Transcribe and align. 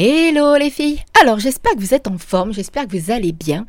Hello 0.00 0.54
les 0.54 0.70
filles 0.70 1.00
Alors 1.20 1.40
j'espère 1.40 1.72
que 1.72 1.80
vous 1.80 1.92
êtes 1.92 2.06
en 2.06 2.18
forme, 2.18 2.52
j'espère 2.52 2.86
que 2.86 2.96
vous 2.96 3.10
allez 3.10 3.32
bien. 3.32 3.66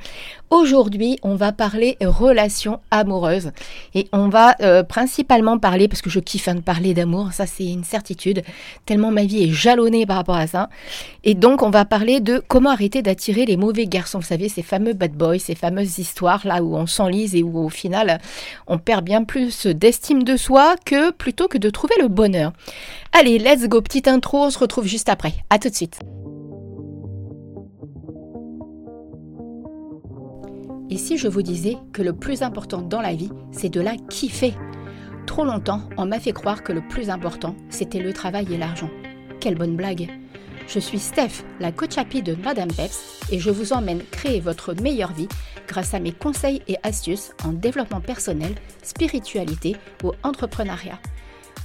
Aujourd'hui 0.52 1.18
on 1.24 1.34
va 1.34 1.52
parler 1.52 1.98
relations 2.02 2.82
amoureuses 2.92 3.50
et 3.96 4.08
on 4.14 4.30
va 4.30 4.56
euh, 4.62 4.84
principalement 4.84 5.58
parler, 5.58 5.88
parce 5.88 6.04
que 6.04 6.12
je 6.12 6.20
kiffe 6.20 6.48
hein, 6.48 6.54
de 6.54 6.60
parler 6.60 6.94
d'amour, 6.94 7.34
ça 7.34 7.48
c'est 7.48 7.66
une 7.66 7.84
certitude, 7.84 8.44
tellement 8.86 9.10
ma 9.10 9.24
vie 9.24 9.46
est 9.46 9.50
jalonnée 9.52 10.06
par 10.06 10.18
rapport 10.18 10.36
à 10.36 10.46
ça. 10.46 10.70
Et 11.24 11.34
donc 11.34 11.64
on 11.64 11.72
va 11.72 11.84
parler 11.84 12.20
de 12.20 12.44
comment 12.48 12.70
arrêter 12.70 13.02
d'attirer 13.02 13.48
les 13.48 13.58
mauvais 13.58 13.88
garçons, 13.88 14.20
vous 14.20 14.26
savez 14.26 14.50
ces 14.50 14.62
fameux 14.62 14.94
bad 14.94 15.14
boys, 15.14 15.40
ces 15.40 15.56
fameuses 15.56 15.98
histoires 15.98 16.46
là 16.46 16.62
où 16.62 16.76
on 16.76 16.86
s'enlise 16.86 17.34
et 17.34 17.42
où 17.42 17.58
au 17.58 17.70
final 17.70 18.20
on 18.68 18.78
perd 18.78 19.04
bien 19.04 19.24
plus 19.24 19.66
d'estime 19.66 20.22
de 20.22 20.38
soi 20.38 20.76
que 20.86 21.10
plutôt 21.10 21.48
que 21.48 21.58
de 21.58 21.72
trouver 21.72 21.96
le 22.00 22.08
bonheur. 22.08 22.54
Allez, 23.14 23.40
let's 23.40 23.68
go, 23.68 23.82
petite 23.82 24.08
intro, 24.08 24.44
on 24.44 24.52
se 24.52 24.60
retrouve 24.60 24.86
juste 24.86 25.10
après. 25.10 25.34
À 25.50 25.58
tout 25.58 25.70
de 25.70 25.76
suite. 25.76 26.00
Et 30.90 30.98
si 30.98 31.18
je 31.18 31.28
vous 31.28 31.44
disais 31.44 31.78
que 31.94 32.02
le 32.02 32.14
plus 32.14 32.42
important 32.42 32.82
dans 32.82 33.02
la 33.02 33.14
vie, 33.14 33.30
c'est 33.52 33.70
de 33.70 33.82
la 33.82 33.96
kiffer 33.96 34.54
Trop 35.28 35.46
longtemps, 35.46 35.84
on 35.98 36.08
m'a 36.08 36.20
fait 36.20 36.32
croire 36.32 36.64
que 36.64 36.74
le 36.74 36.82
plus 36.82 37.12
important, 37.12 37.56
c'était 37.70 38.00
le 38.00 38.14
travail 38.14 38.52
et 38.52 38.58
l'argent. 38.58 38.90
Quelle 39.40 39.56
bonne 39.56 39.76
blague 39.76 40.10
Je 40.68 40.80
suis 40.80 40.98
Steph, 40.98 41.44
la 41.60 41.72
coach 41.72 42.00
happy 42.00 42.24
de 42.24 42.34
Madame 42.34 42.72
Peps, 42.72 43.20
et 43.32 43.38
je 43.38 43.52
vous 43.52 43.72
emmène 43.72 44.02
créer 44.10 44.40
votre 44.40 44.74
meilleure 44.74 45.14
vie 45.14 45.28
grâce 45.68 45.94
à 45.94 46.00
mes 46.00 46.12
conseils 46.12 46.64
et 46.68 46.78
astuces 46.82 47.34
en 47.46 47.54
développement 47.54 48.02
personnel, 48.02 48.56
spiritualité 48.82 49.76
ou 50.04 50.14
entrepreneuriat. 50.24 51.00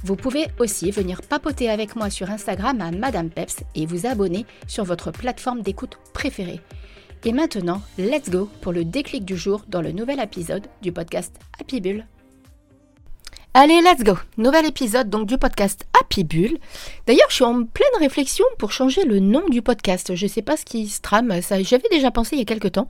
Vous 0.03 0.15
pouvez 0.15 0.45
aussi 0.59 0.91
venir 0.91 1.23
papoter 1.23 1.71
avec 1.71 1.95
moi 1.95 2.11
sur 2.11 2.29
Instagram 2.29 2.79
à 2.79 2.91
Madame 2.91 3.31
Peps 3.31 3.63
et 3.73 3.87
vous 3.87 4.05
abonner 4.05 4.45
sur 4.67 4.83
votre 4.83 5.09
plateforme 5.09 5.63
d'écoute 5.63 5.97
préférée. 6.13 6.61
Et 7.23 7.31
maintenant, 7.31 7.81
let's 7.97 8.29
go 8.29 8.49
pour 8.61 8.71
le 8.71 8.85
déclic 8.85 9.25
du 9.25 9.37
jour 9.37 9.63
dans 9.67 9.81
le 9.81 9.91
nouvel 9.91 10.19
épisode 10.19 10.67
du 10.81 10.91
podcast 10.91 11.35
Happy 11.59 11.81
Bull. 11.81 12.05
Allez, 13.53 13.81
let's 13.81 14.03
go 14.03 14.17
Nouvel 14.37 14.65
épisode 14.65 15.09
donc 15.09 15.27
du 15.27 15.37
podcast 15.37 15.85
Happy 15.99 16.25
Bull. 16.25 16.57
D'ailleurs, 17.07 17.29
je 17.29 17.35
suis 17.35 17.43
en 17.45 17.63
pleine 17.63 17.87
réflexion 17.99 18.43
pour 18.59 18.73
changer 18.73 19.05
le 19.05 19.19
nom 19.19 19.47
du 19.49 19.61
podcast. 19.61 20.13
Je 20.13 20.25
ne 20.25 20.29
sais 20.29 20.41
pas 20.41 20.57
ce 20.57 20.65
qui 20.65 20.87
se 20.89 20.99
trame. 20.99 21.33
j'avais 21.61 21.89
déjà 21.89 22.11
pensé 22.11 22.35
il 22.35 22.39
y 22.39 22.41
a 22.41 22.45
quelques 22.45 22.73
temps. 22.73 22.89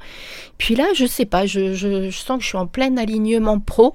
Puis 0.58 0.76
là, 0.76 0.88
je 0.96 1.06
sais 1.06 1.26
pas. 1.26 1.46
Je, 1.46 1.76
je 1.76 2.10
sens 2.10 2.40
que 2.40 2.44
je 2.44 2.50
suis 2.50 2.58
en 2.58 2.66
plein 2.66 2.98
alignement 2.98 3.60
pro 3.60 3.94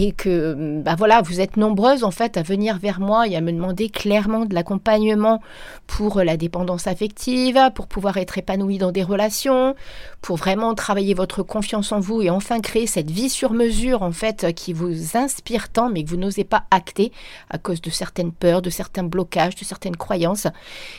et 0.00 0.12
que 0.12 0.80
bah 0.84 0.94
voilà, 0.96 1.22
vous 1.22 1.40
êtes 1.40 1.56
nombreuses 1.56 2.04
en 2.04 2.12
fait 2.12 2.36
à 2.36 2.42
venir 2.42 2.78
vers 2.78 3.00
moi 3.00 3.26
et 3.26 3.34
à 3.34 3.40
me 3.40 3.50
demander 3.50 3.88
clairement 3.88 4.44
de 4.44 4.54
l'accompagnement 4.54 5.42
pour 5.88 6.22
la 6.22 6.36
dépendance 6.36 6.86
affective, 6.86 7.58
pour 7.74 7.88
pouvoir 7.88 8.16
être 8.16 8.38
épanoui 8.38 8.78
dans 8.78 8.92
des 8.92 9.02
relations, 9.02 9.74
pour 10.22 10.36
vraiment 10.36 10.76
travailler 10.76 11.14
votre 11.14 11.42
confiance 11.42 11.90
en 11.90 11.98
vous 11.98 12.22
et 12.22 12.30
enfin 12.30 12.60
créer 12.60 12.86
cette 12.86 13.10
vie 13.10 13.28
sur 13.28 13.52
mesure 13.52 14.02
en 14.02 14.12
fait 14.12 14.54
qui 14.54 14.72
vous 14.72 15.16
inspire 15.16 15.68
tant 15.68 15.90
mais 15.90 16.04
que 16.04 16.10
vous 16.10 16.16
n'osez 16.16 16.44
pas 16.44 16.62
acter 16.70 17.10
à 17.50 17.58
cause 17.58 17.80
de 17.80 17.90
certaines 17.90 18.30
peurs, 18.30 18.62
de 18.62 18.70
certains 18.70 19.02
blocages, 19.02 19.56
de 19.56 19.64
certaines 19.64 19.96
croyances. 19.96 20.46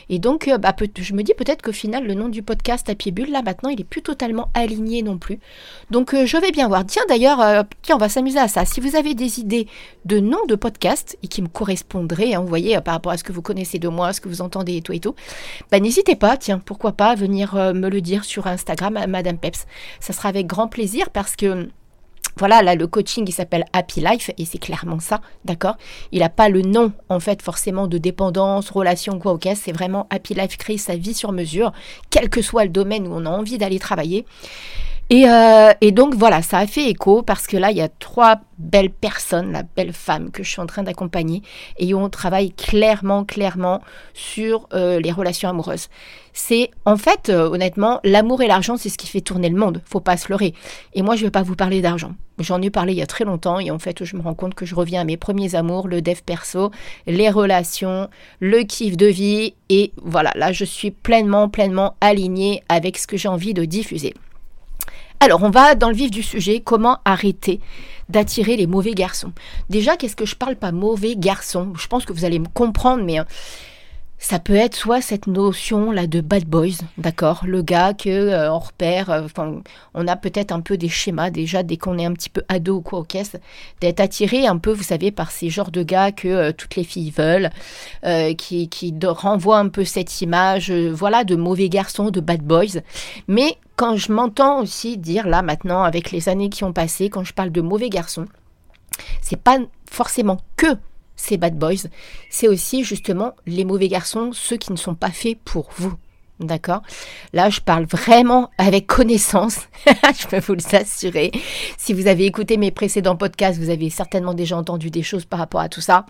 Et 0.10 0.20
donc 0.20 0.50
euh, 0.50 0.58
bah, 0.58 0.76
je 0.98 1.14
me 1.14 1.24
dis 1.24 1.34
peut-être 1.34 1.62
qu'au 1.62 1.72
final 1.72 2.06
le 2.06 2.16
nom 2.16 2.28
du 2.28 2.44
podcast 2.44 2.90
à 2.90 2.96
pied 2.96 3.14
bulle 3.14 3.32
là 3.32 3.44
maintenant 3.44 3.70
il 3.70 3.80
est 3.80 3.86
plus 3.86 4.02
totalement 4.02 4.50
aligné 4.54 5.04
non 5.04 5.18
plus. 5.18 5.40
Donc 5.90 6.14
euh, 6.14 6.26
je 6.26 6.36
vais 6.36 6.52
bien 6.52 6.68
voir. 6.68 6.86
Tiens 6.86 7.04
d'ailleurs, 7.08 7.40
euh, 7.40 7.64
tiens 7.82 7.96
on 7.96 8.00
va 8.00 8.10
s'amuser 8.10 8.40
à 8.40 8.50
ça. 8.50 8.66
Si 8.66 8.82
vous 8.82 8.89
avez 8.96 9.14
des 9.14 9.40
idées 9.40 9.68
de 10.06 10.20
noms 10.20 10.46
de 10.48 10.56
podcasts 10.56 11.18
et 11.24 11.28
qui 11.28 11.42
me 11.42 11.48
correspondraient, 11.48 12.34
hein, 12.34 12.42
vous 12.42 12.48
voyez, 12.48 12.78
euh, 12.78 12.82
par 12.82 12.94
rapport 12.94 13.12
à 13.12 13.18
ce 13.18 13.24
que 13.24 13.32
vous 13.32 13.42
connaissez 13.42 13.80
de 13.80 13.88
moi, 13.88 14.14
ce 14.14 14.22
que 14.22 14.30
vous 14.30 14.42
entendez 14.42 14.78
et 14.78 14.82
tout 14.82 14.94
et 14.94 15.00
tout, 15.00 15.16
bah, 15.72 15.80
n'hésitez 15.80 16.16
pas, 16.16 16.38
tiens, 16.38 16.60
pourquoi 16.60 16.94
pas 16.94 17.16
venir 17.16 17.56
euh, 17.56 17.74
me 17.74 17.90
le 17.90 18.02
dire 18.02 18.24
sur 18.24 18.48
Instagram 18.48 18.98
à 18.98 19.08
Madame 19.08 19.38
Peps. 19.38 19.66
Ça 20.00 20.14
sera 20.14 20.30
avec 20.30 20.48
grand 20.48 20.68
plaisir 20.68 21.10
parce 21.10 21.36
que 21.36 21.70
voilà, 22.38 22.62
là, 22.62 22.76
le 22.76 22.88
coaching, 22.88 23.26
il 23.28 23.34
s'appelle 23.34 23.66
Happy 23.74 24.00
Life, 24.00 24.32
et 24.38 24.46
c'est 24.46 24.60
clairement 24.60 25.00
ça, 25.00 25.20
d'accord? 25.44 25.76
Il 26.14 26.20
n'a 26.20 26.30
pas 26.30 26.48
le 26.48 26.62
nom, 26.62 26.94
en 27.10 27.20
fait, 27.20 27.42
forcément, 27.42 27.88
de 27.88 27.98
dépendance, 27.98 28.70
relation, 28.70 29.20
quoi, 29.20 29.34
ok 29.34 29.50
C'est 29.56 29.74
vraiment 29.74 30.08
Happy 30.10 30.36
Life, 30.36 30.58
créer 30.58 30.78
sa 30.78 30.96
vie 30.96 31.14
sur 31.14 31.34
mesure, 31.34 31.74
quel 32.10 32.30
que 32.30 32.42
soit 32.42 32.64
le 32.64 32.70
domaine 32.70 33.08
où 33.08 33.12
on 33.14 33.26
a 33.26 33.30
envie 33.30 33.58
d'aller 33.58 33.80
travailler. 33.80 34.26
Euh, 35.12 35.74
et, 35.82 35.92
donc 35.92 36.14
voilà, 36.14 36.44
ça 36.44 36.60
a 36.60 36.68
fait 36.68 36.88
écho 36.88 37.24
parce 37.24 37.48
que 37.48 37.58
là, 37.58 37.72
il 37.72 37.78
y 37.78 37.82
a 37.82 37.90
trois 37.90 38.42
belles 38.60 38.92
personnes, 38.92 39.52
la 39.52 39.64
belle 39.64 39.92
femme 39.92 40.30
que 40.30 40.44
je 40.44 40.50
suis 40.50 40.62
en 40.62 40.68
train 40.68 40.84
d'accompagner 40.84 41.42
et 41.78 41.96
on 41.96 42.10
travaille 42.10 42.52
clairement, 42.52 43.26
clairement 43.26 43.82
sur 44.14 44.68
euh, 44.74 45.00
les 45.00 45.12
relations 45.12 45.50
amoureuses. 45.50 45.88
C'est 46.34 46.70
en 46.86 46.96
fait, 46.96 47.30
euh, 47.30 47.50
honnêtement, 47.50 48.00
l'amour 48.04 48.44
et 48.44 48.48
l'argent, 48.48 48.78
c'est 48.78 48.90
ce 48.90 49.00
qui 49.00 49.08
fait 49.08 49.22
tourner 49.22 49.50
le 49.50 49.58
monde. 49.58 49.82
Faut 49.86 50.00
pas 50.00 50.16
se 50.16 50.30
leurrer. 50.30 50.54
Et 50.94 51.02
moi, 51.02 51.16
je 51.16 51.24
vais 51.24 51.32
pas 51.32 51.42
vous 51.42 51.56
parler 51.56 51.82
d'argent. 51.82 52.14
J'en 52.38 52.62
ai 52.62 52.70
parlé 52.70 52.94
il 52.94 53.00
y 53.00 53.02
a 53.02 53.08
très 53.08 53.26
longtemps 53.26 53.60
et 53.60 53.72
en 53.72 53.80
fait, 53.80 54.04
je 54.06 54.16
me 54.16 54.22
rends 54.22 54.36
compte 54.36 54.54
que 54.54 54.66
je 54.66 54.76
reviens 54.76 55.02
à 55.02 55.06
mes 55.06 55.18
premiers 55.18 55.56
amours, 55.56 55.88
le 55.88 56.04
dev 56.04 56.20
perso, 56.24 56.70
les 57.08 57.32
relations, 57.32 58.10
le 58.40 58.60
kiff 58.60 58.96
de 58.96 59.08
vie 59.08 59.56
et 59.70 59.92
voilà, 59.98 60.32
là, 60.36 60.52
je 60.52 60.66
suis 60.66 60.92
pleinement, 60.92 61.50
pleinement 61.50 61.96
alignée 62.00 62.62
avec 62.70 63.00
ce 63.00 63.08
que 63.08 63.18
j'ai 63.18 63.28
envie 63.28 63.56
de 63.56 63.66
diffuser. 63.66 64.14
Alors, 65.22 65.44
on 65.44 65.50
va 65.50 65.76
dans 65.76 65.90
le 65.90 65.96
vif 65.96 66.12
du 66.12 66.24
sujet, 66.24 66.62
comment 66.62 67.00
arrêter 67.04 67.60
d'attirer 68.08 68.56
les 68.56 68.68
mauvais 68.68 68.94
garçons? 68.94 69.34
Déjà, 69.70 69.98
qu'est-ce 69.98 70.16
que 70.16 70.26
je 70.26 70.36
parle 70.36 70.56
pas 70.56 70.72
mauvais 70.72 71.18
garçon 71.18 71.74
Je 71.76 71.88
pense 71.88 72.06
que 72.06 72.14
vous 72.14 72.24
allez 72.24 72.40
me 72.40 72.48
comprendre, 72.48 73.04
mais 73.04 73.20
euh, 73.20 73.24
ça 74.20 74.38
peut 74.38 74.56
être 74.56 74.76
soit 74.76 75.02
cette 75.02 75.28
notion 75.28 75.92
là 75.92 76.06
de 76.06 76.20
bad 76.20 76.44
boys, 76.44 76.84
d'accord, 76.98 77.44
le 77.46 77.62
gars 77.62 77.94
que 77.94 78.10
euh, 78.10 78.52
on 78.52 78.60
repère, 78.60 79.10
euh, 79.10 79.28
on 79.94 80.08
a 80.08 80.16
peut-être 80.18 80.52
un 80.52 80.60
peu 80.60 80.78
des 80.78 80.90
schémas 80.90 81.30
déjà 81.30 81.64
dès 81.64 81.78
qu'on 81.78 81.98
est 81.98 82.06
un 82.06 82.12
petit 82.12 82.30
peu 82.30 82.44
ado 82.50 82.76
ou 82.76 82.82
quoi 82.82 83.00
au 83.00 83.04
caisse, 83.04 83.38
d'être 83.80 84.02
attiré 84.02 84.46
un 84.46 84.58
peu, 84.58 84.74
vous 84.74 84.84
savez, 84.84 85.12
par 85.12 85.32
ces 85.32 85.50
genres 85.50 85.72
de 85.72 85.84
gars 85.84 86.12
que 86.12 86.28
euh, 86.28 86.52
toutes 86.52 86.76
les 86.76 86.84
filles 86.84 87.12
veulent, 87.12 87.50
qui, 88.38 88.68
qui 88.70 88.94
renvoient 89.04 89.60
un 89.60 89.70
peu 89.70 89.86
cette 89.86 90.22
image, 90.22 90.72
voilà, 90.72 91.24
de 91.24 91.36
mauvais 91.36 91.70
garçons, 91.70 92.12
de 92.12 92.20
bad 92.20 92.42
boys. 92.42 92.82
Mais 93.28 93.58
quand 93.78 93.96
je 93.96 94.12
m'entends 94.12 94.62
aussi 94.62 94.98
dire 94.98 95.28
là 95.28 95.42
maintenant, 95.42 95.84
avec 95.84 96.12
les 96.12 96.28
années 96.28 96.50
qui 96.50 96.64
ont 96.66 96.74
passé, 96.74 97.10
quand 97.10 97.24
je 97.24 97.34
parle 97.34 97.52
de 97.52 97.62
mauvais 97.62 97.90
garçons, 97.90 98.26
c'est 99.22 99.42
pas 99.42 99.60
forcément 99.90 100.38
que 100.58 100.68
ces 101.20 101.38
bad 101.38 101.58
boys, 101.58 101.88
c'est 102.30 102.48
aussi 102.48 102.84
justement 102.84 103.36
les 103.46 103.66
mauvais 103.66 103.88
garçons, 103.88 104.32
ceux 104.34 104.58
qui 104.58 104.72
ne 104.72 104.78
sont 104.78 104.96
pas 104.96 105.12
faits 105.12 105.38
pour 105.44 105.70
vous. 105.78 105.94
D'accord? 106.40 106.82
Là, 107.34 107.50
je 107.50 107.60
parle 107.60 107.84
vraiment 107.84 108.50
avec 108.58 108.88
connaissance, 108.88 109.68
je 109.86 110.28
peux 110.28 110.40
vous 110.40 110.56
l'assurer. 110.72 111.32
Si 111.78 111.94
vous 111.94 112.08
avez 112.08 112.26
écouté 112.26 112.56
mes 112.56 112.72
précédents 112.72 113.18
podcasts, 113.18 113.60
vous 113.60 113.70
avez 113.70 113.90
certainement 113.90 114.34
déjà 114.34 114.56
entendu 114.56 114.90
des 114.90 115.04
choses 115.04 115.26
par 115.26 115.40
rapport 115.40 115.60
à 115.60 115.68
tout 115.68 115.82
ça. 115.82 116.06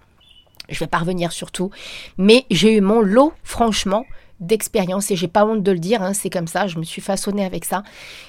Je 0.69 0.78
vais 0.80 0.88
pas 0.88 1.00
revenir 1.00 1.31
sur 1.31 1.52
tout. 1.52 1.72
Mais 2.19 2.46
j'ai 2.52 2.75
eu 2.75 2.81
mon 2.81 3.02
lot, 3.02 3.34
franchement, 3.44 4.06
d'expérience, 4.40 5.09
et 5.09 5.16
j'ai 5.16 5.28
pas 5.28 5.46
honte 5.46 5.64
de 5.64 5.72
le 5.72 5.80
dire, 5.80 6.03
hein, 6.03 6.14
c'est 6.14 6.30
comme 6.30 6.48
ça, 6.48 6.68
je 6.68 6.78
me 6.78 6.84
suis 6.84 7.02
façonnée 7.02 7.44
avec 7.44 7.66
ça. 7.66 7.84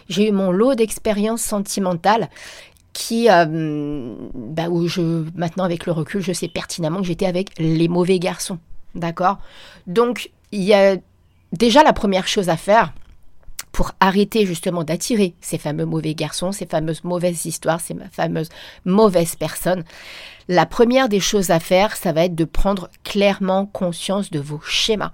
J'ai 0.08 0.28
eu 0.28 0.32
mon 0.32 0.50
lot 0.50 0.74
d'expérience 0.74 1.42
sentimentale 1.42 2.30
euh, 3.30 4.14
bah 4.34 4.68
où 4.68 4.88
je, 4.88 5.24
maintenant 5.34 5.64
avec 5.64 5.86
le 5.86 5.92
recul, 5.92 6.20
je 6.20 6.32
sais 6.32 6.48
pertinemment 6.48 7.00
que 7.00 7.06
j'étais 7.06 7.26
avec 7.26 7.50
les 7.58 7.88
mauvais 7.88 8.18
garçons. 8.18 8.58
D'accord? 8.94 9.38
Donc, 9.86 10.30
il 10.52 10.62
y 10.62 10.74
a 10.74 10.96
déjà 11.52 11.82
la 11.82 11.92
première 11.92 12.26
chose 12.26 12.48
à 12.48 12.56
faire 12.56 12.92
pour 13.80 13.92
arrêter 13.98 14.44
justement 14.44 14.84
d'attirer 14.84 15.32
ces 15.40 15.56
fameux 15.56 15.86
mauvais 15.86 16.14
garçons, 16.14 16.52
ces 16.52 16.66
fameuses 16.66 17.02
mauvaises 17.02 17.46
histoires, 17.46 17.80
ces 17.80 17.96
fameuses 18.12 18.50
mauvaises 18.84 19.36
personnes. 19.36 19.84
La 20.48 20.66
première 20.66 21.08
des 21.08 21.18
choses 21.18 21.48
à 21.48 21.60
faire, 21.60 21.96
ça 21.96 22.12
va 22.12 22.26
être 22.26 22.34
de 22.34 22.44
prendre 22.44 22.90
clairement 23.04 23.64
conscience 23.64 24.30
de 24.30 24.38
vos 24.38 24.60
schémas. 24.60 25.12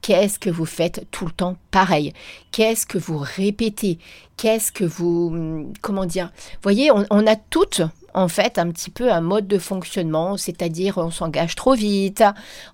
Qu'est-ce 0.00 0.38
que 0.38 0.48
vous 0.48 0.64
faites 0.64 1.06
tout 1.10 1.26
le 1.26 1.30
temps 1.30 1.58
pareil? 1.70 2.14
Qu'est-ce 2.52 2.86
que 2.86 2.96
vous 2.96 3.18
répétez? 3.18 3.98
Qu'est-ce 4.38 4.72
que 4.72 4.84
vous... 4.84 5.28
Hum, 5.34 5.72
comment 5.82 6.06
dire? 6.06 6.30
Vous 6.54 6.62
voyez, 6.62 6.90
on, 6.90 7.04
on 7.10 7.26
a 7.26 7.36
toutes 7.36 7.82
en 8.16 8.28
fait 8.28 8.58
un 8.58 8.70
petit 8.70 8.90
peu 8.90 9.12
un 9.12 9.20
mode 9.20 9.46
de 9.46 9.58
fonctionnement, 9.58 10.36
c'est-à-dire 10.36 10.96
on 10.98 11.10
s'engage 11.10 11.54
trop 11.54 11.74
vite, 11.74 12.24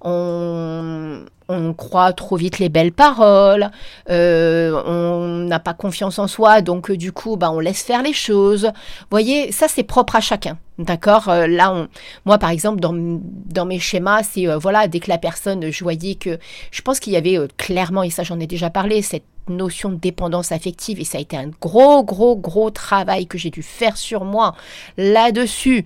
on, 0.00 1.24
on 1.48 1.74
croit 1.74 2.12
trop 2.12 2.36
vite 2.36 2.60
les 2.60 2.68
belles 2.68 2.92
paroles, 2.92 3.70
euh, 4.08 4.80
on 4.86 5.44
n'a 5.48 5.58
pas 5.58 5.74
confiance 5.74 6.20
en 6.20 6.28
soi, 6.28 6.62
donc 6.62 6.90
euh, 6.90 6.96
du 6.96 7.10
coup, 7.10 7.36
bah, 7.36 7.50
on 7.50 7.58
laisse 7.58 7.82
faire 7.82 8.02
les 8.02 8.12
choses. 8.12 8.66
Vous 8.66 9.10
voyez, 9.10 9.50
ça 9.50 9.66
c'est 9.68 9.82
propre 9.82 10.16
à 10.16 10.20
chacun. 10.20 10.58
D'accord? 10.78 11.28
Euh, 11.28 11.46
Là, 11.48 11.72
on, 11.74 11.88
moi, 12.24 12.38
par 12.38 12.50
exemple, 12.50 12.80
dans, 12.80 12.94
dans 12.94 13.66
mes 13.66 13.80
schémas, 13.80 14.22
c'est, 14.22 14.46
voilà, 14.56 14.86
dès 14.86 15.00
que 15.00 15.10
la 15.10 15.18
personne, 15.18 15.70
je 15.70 15.84
voyais 15.84 16.14
que, 16.14 16.38
je 16.70 16.82
pense 16.82 17.00
qu'il 17.00 17.12
y 17.12 17.16
avait 17.16 17.36
clairement, 17.56 18.04
et 18.04 18.10
ça 18.10 18.22
j'en 18.22 18.38
ai 18.38 18.46
déjà 18.46 18.70
parlé, 18.70 19.02
cette 19.02 19.24
notion 19.48 19.90
de 19.90 19.96
dépendance 19.96 20.52
affective, 20.52 21.00
et 21.00 21.04
ça 21.04 21.18
a 21.18 21.20
été 21.20 21.36
un 21.36 21.50
gros, 21.60 22.04
gros, 22.04 22.36
gros 22.36 22.70
travail 22.70 23.26
que 23.26 23.38
j'ai 23.38 23.50
dû 23.50 23.62
faire 23.62 23.96
sur 23.96 24.24
moi 24.24 24.54
là-dessus 24.96 25.84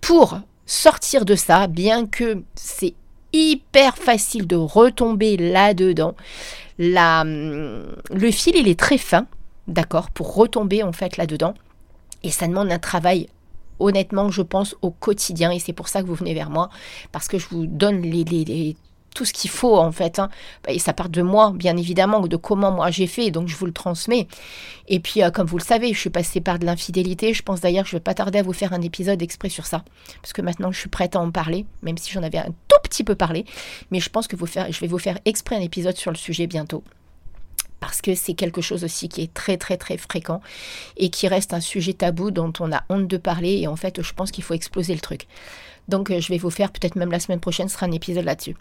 pour 0.00 0.38
sortir 0.66 1.24
de 1.24 1.34
ça, 1.34 1.66
bien 1.66 2.06
que 2.06 2.42
c'est 2.54 2.94
hyper 3.32 3.96
facile 3.96 4.46
de 4.46 4.56
retomber 4.56 5.36
là-dedans. 5.36 6.14
La, 6.78 7.22
hum, 7.22 7.84
le 8.10 8.30
fil, 8.30 8.56
il 8.56 8.68
est 8.68 8.78
très 8.78 8.98
fin, 8.98 9.26
d'accord, 9.68 10.10
pour 10.10 10.34
retomber 10.34 10.82
en 10.82 10.92
fait 10.92 11.16
là-dedans. 11.16 11.54
Et 12.22 12.30
ça 12.30 12.46
demande 12.46 12.70
un 12.70 12.78
travail 12.78 13.28
honnêtement, 13.78 14.30
je 14.30 14.42
pense, 14.42 14.76
au 14.82 14.90
quotidien. 14.90 15.50
Et 15.50 15.58
c'est 15.58 15.72
pour 15.72 15.88
ça 15.88 16.02
que 16.02 16.06
vous 16.06 16.14
venez 16.14 16.34
vers 16.34 16.50
moi, 16.50 16.70
parce 17.10 17.28
que 17.28 17.38
je 17.38 17.48
vous 17.50 17.66
donne 17.66 18.02
les, 18.02 18.76
tout 19.14 19.24
ce 19.24 19.32
qu'il 19.32 19.50
faut 19.50 19.76
en 19.76 19.92
fait. 19.92 20.18
Hein. 20.18 20.30
Et 20.68 20.78
ça 20.78 20.92
part 20.92 21.08
de 21.08 21.22
moi, 21.22 21.52
bien 21.54 21.76
évidemment, 21.76 22.20
de 22.20 22.36
comment 22.36 22.70
moi 22.70 22.90
j'ai 22.90 23.06
fait, 23.06 23.30
donc 23.30 23.48
je 23.48 23.56
vous 23.56 23.66
le 23.66 23.72
transmets. 23.72 24.28
Et 24.88 25.00
puis, 25.00 25.22
euh, 25.22 25.30
comme 25.30 25.46
vous 25.46 25.58
le 25.58 25.64
savez, 25.64 25.92
je 25.92 25.98
suis 25.98 26.10
passée 26.10 26.40
par 26.40 26.58
de 26.58 26.66
l'infidélité. 26.66 27.34
Je 27.34 27.42
pense 27.42 27.60
d'ailleurs 27.60 27.84
que 27.84 27.90
je 27.90 27.96
ne 27.96 27.98
vais 28.00 28.04
pas 28.04 28.14
tarder 28.14 28.38
à 28.38 28.42
vous 28.42 28.52
faire 28.52 28.72
un 28.72 28.80
épisode 28.80 29.22
exprès 29.22 29.48
sur 29.48 29.66
ça, 29.66 29.84
parce 30.20 30.32
que 30.32 30.42
maintenant 30.42 30.72
je 30.72 30.78
suis 30.78 30.88
prête 30.88 31.16
à 31.16 31.20
en 31.20 31.30
parler, 31.30 31.66
même 31.82 31.98
si 31.98 32.12
j'en 32.12 32.22
avais 32.22 32.38
un 32.38 32.52
tout 32.68 32.80
petit 32.82 33.04
peu 33.04 33.14
parlé. 33.14 33.44
Mais 33.90 34.00
je 34.00 34.08
pense 34.08 34.28
que 34.28 34.36
vous 34.36 34.46
faire, 34.46 34.70
je 34.70 34.80
vais 34.80 34.86
vous 34.86 34.98
faire 34.98 35.18
exprès 35.24 35.56
un 35.56 35.60
épisode 35.60 35.96
sur 35.96 36.10
le 36.10 36.16
sujet 36.16 36.46
bientôt 36.46 36.82
parce 37.82 38.00
que 38.00 38.14
c'est 38.14 38.34
quelque 38.34 38.60
chose 38.60 38.84
aussi 38.84 39.08
qui 39.08 39.22
est 39.22 39.34
très 39.34 39.56
très 39.56 39.76
très 39.76 39.98
fréquent 39.98 40.40
et 40.96 41.10
qui 41.10 41.26
reste 41.26 41.52
un 41.52 41.60
sujet 41.60 41.94
tabou 41.94 42.30
dont 42.30 42.52
on 42.60 42.72
a 42.72 42.84
honte 42.88 43.08
de 43.08 43.16
parler 43.16 43.58
et 43.58 43.66
en 43.66 43.74
fait 43.74 44.00
je 44.00 44.12
pense 44.14 44.30
qu'il 44.30 44.44
faut 44.44 44.54
exploser 44.54 44.94
le 44.94 45.00
truc. 45.00 45.26
Donc 45.88 46.10
euh, 46.10 46.20
je 46.20 46.28
vais 46.28 46.38
vous 46.38 46.50
faire 46.50 46.70
peut-être 46.70 46.96
même 46.96 47.10
la 47.10 47.20
semaine 47.20 47.40
prochaine 47.40 47.68
ce 47.68 47.74
sera 47.74 47.86
un 47.86 47.92
épisode 47.92 48.24
là-dessus. 48.24 48.56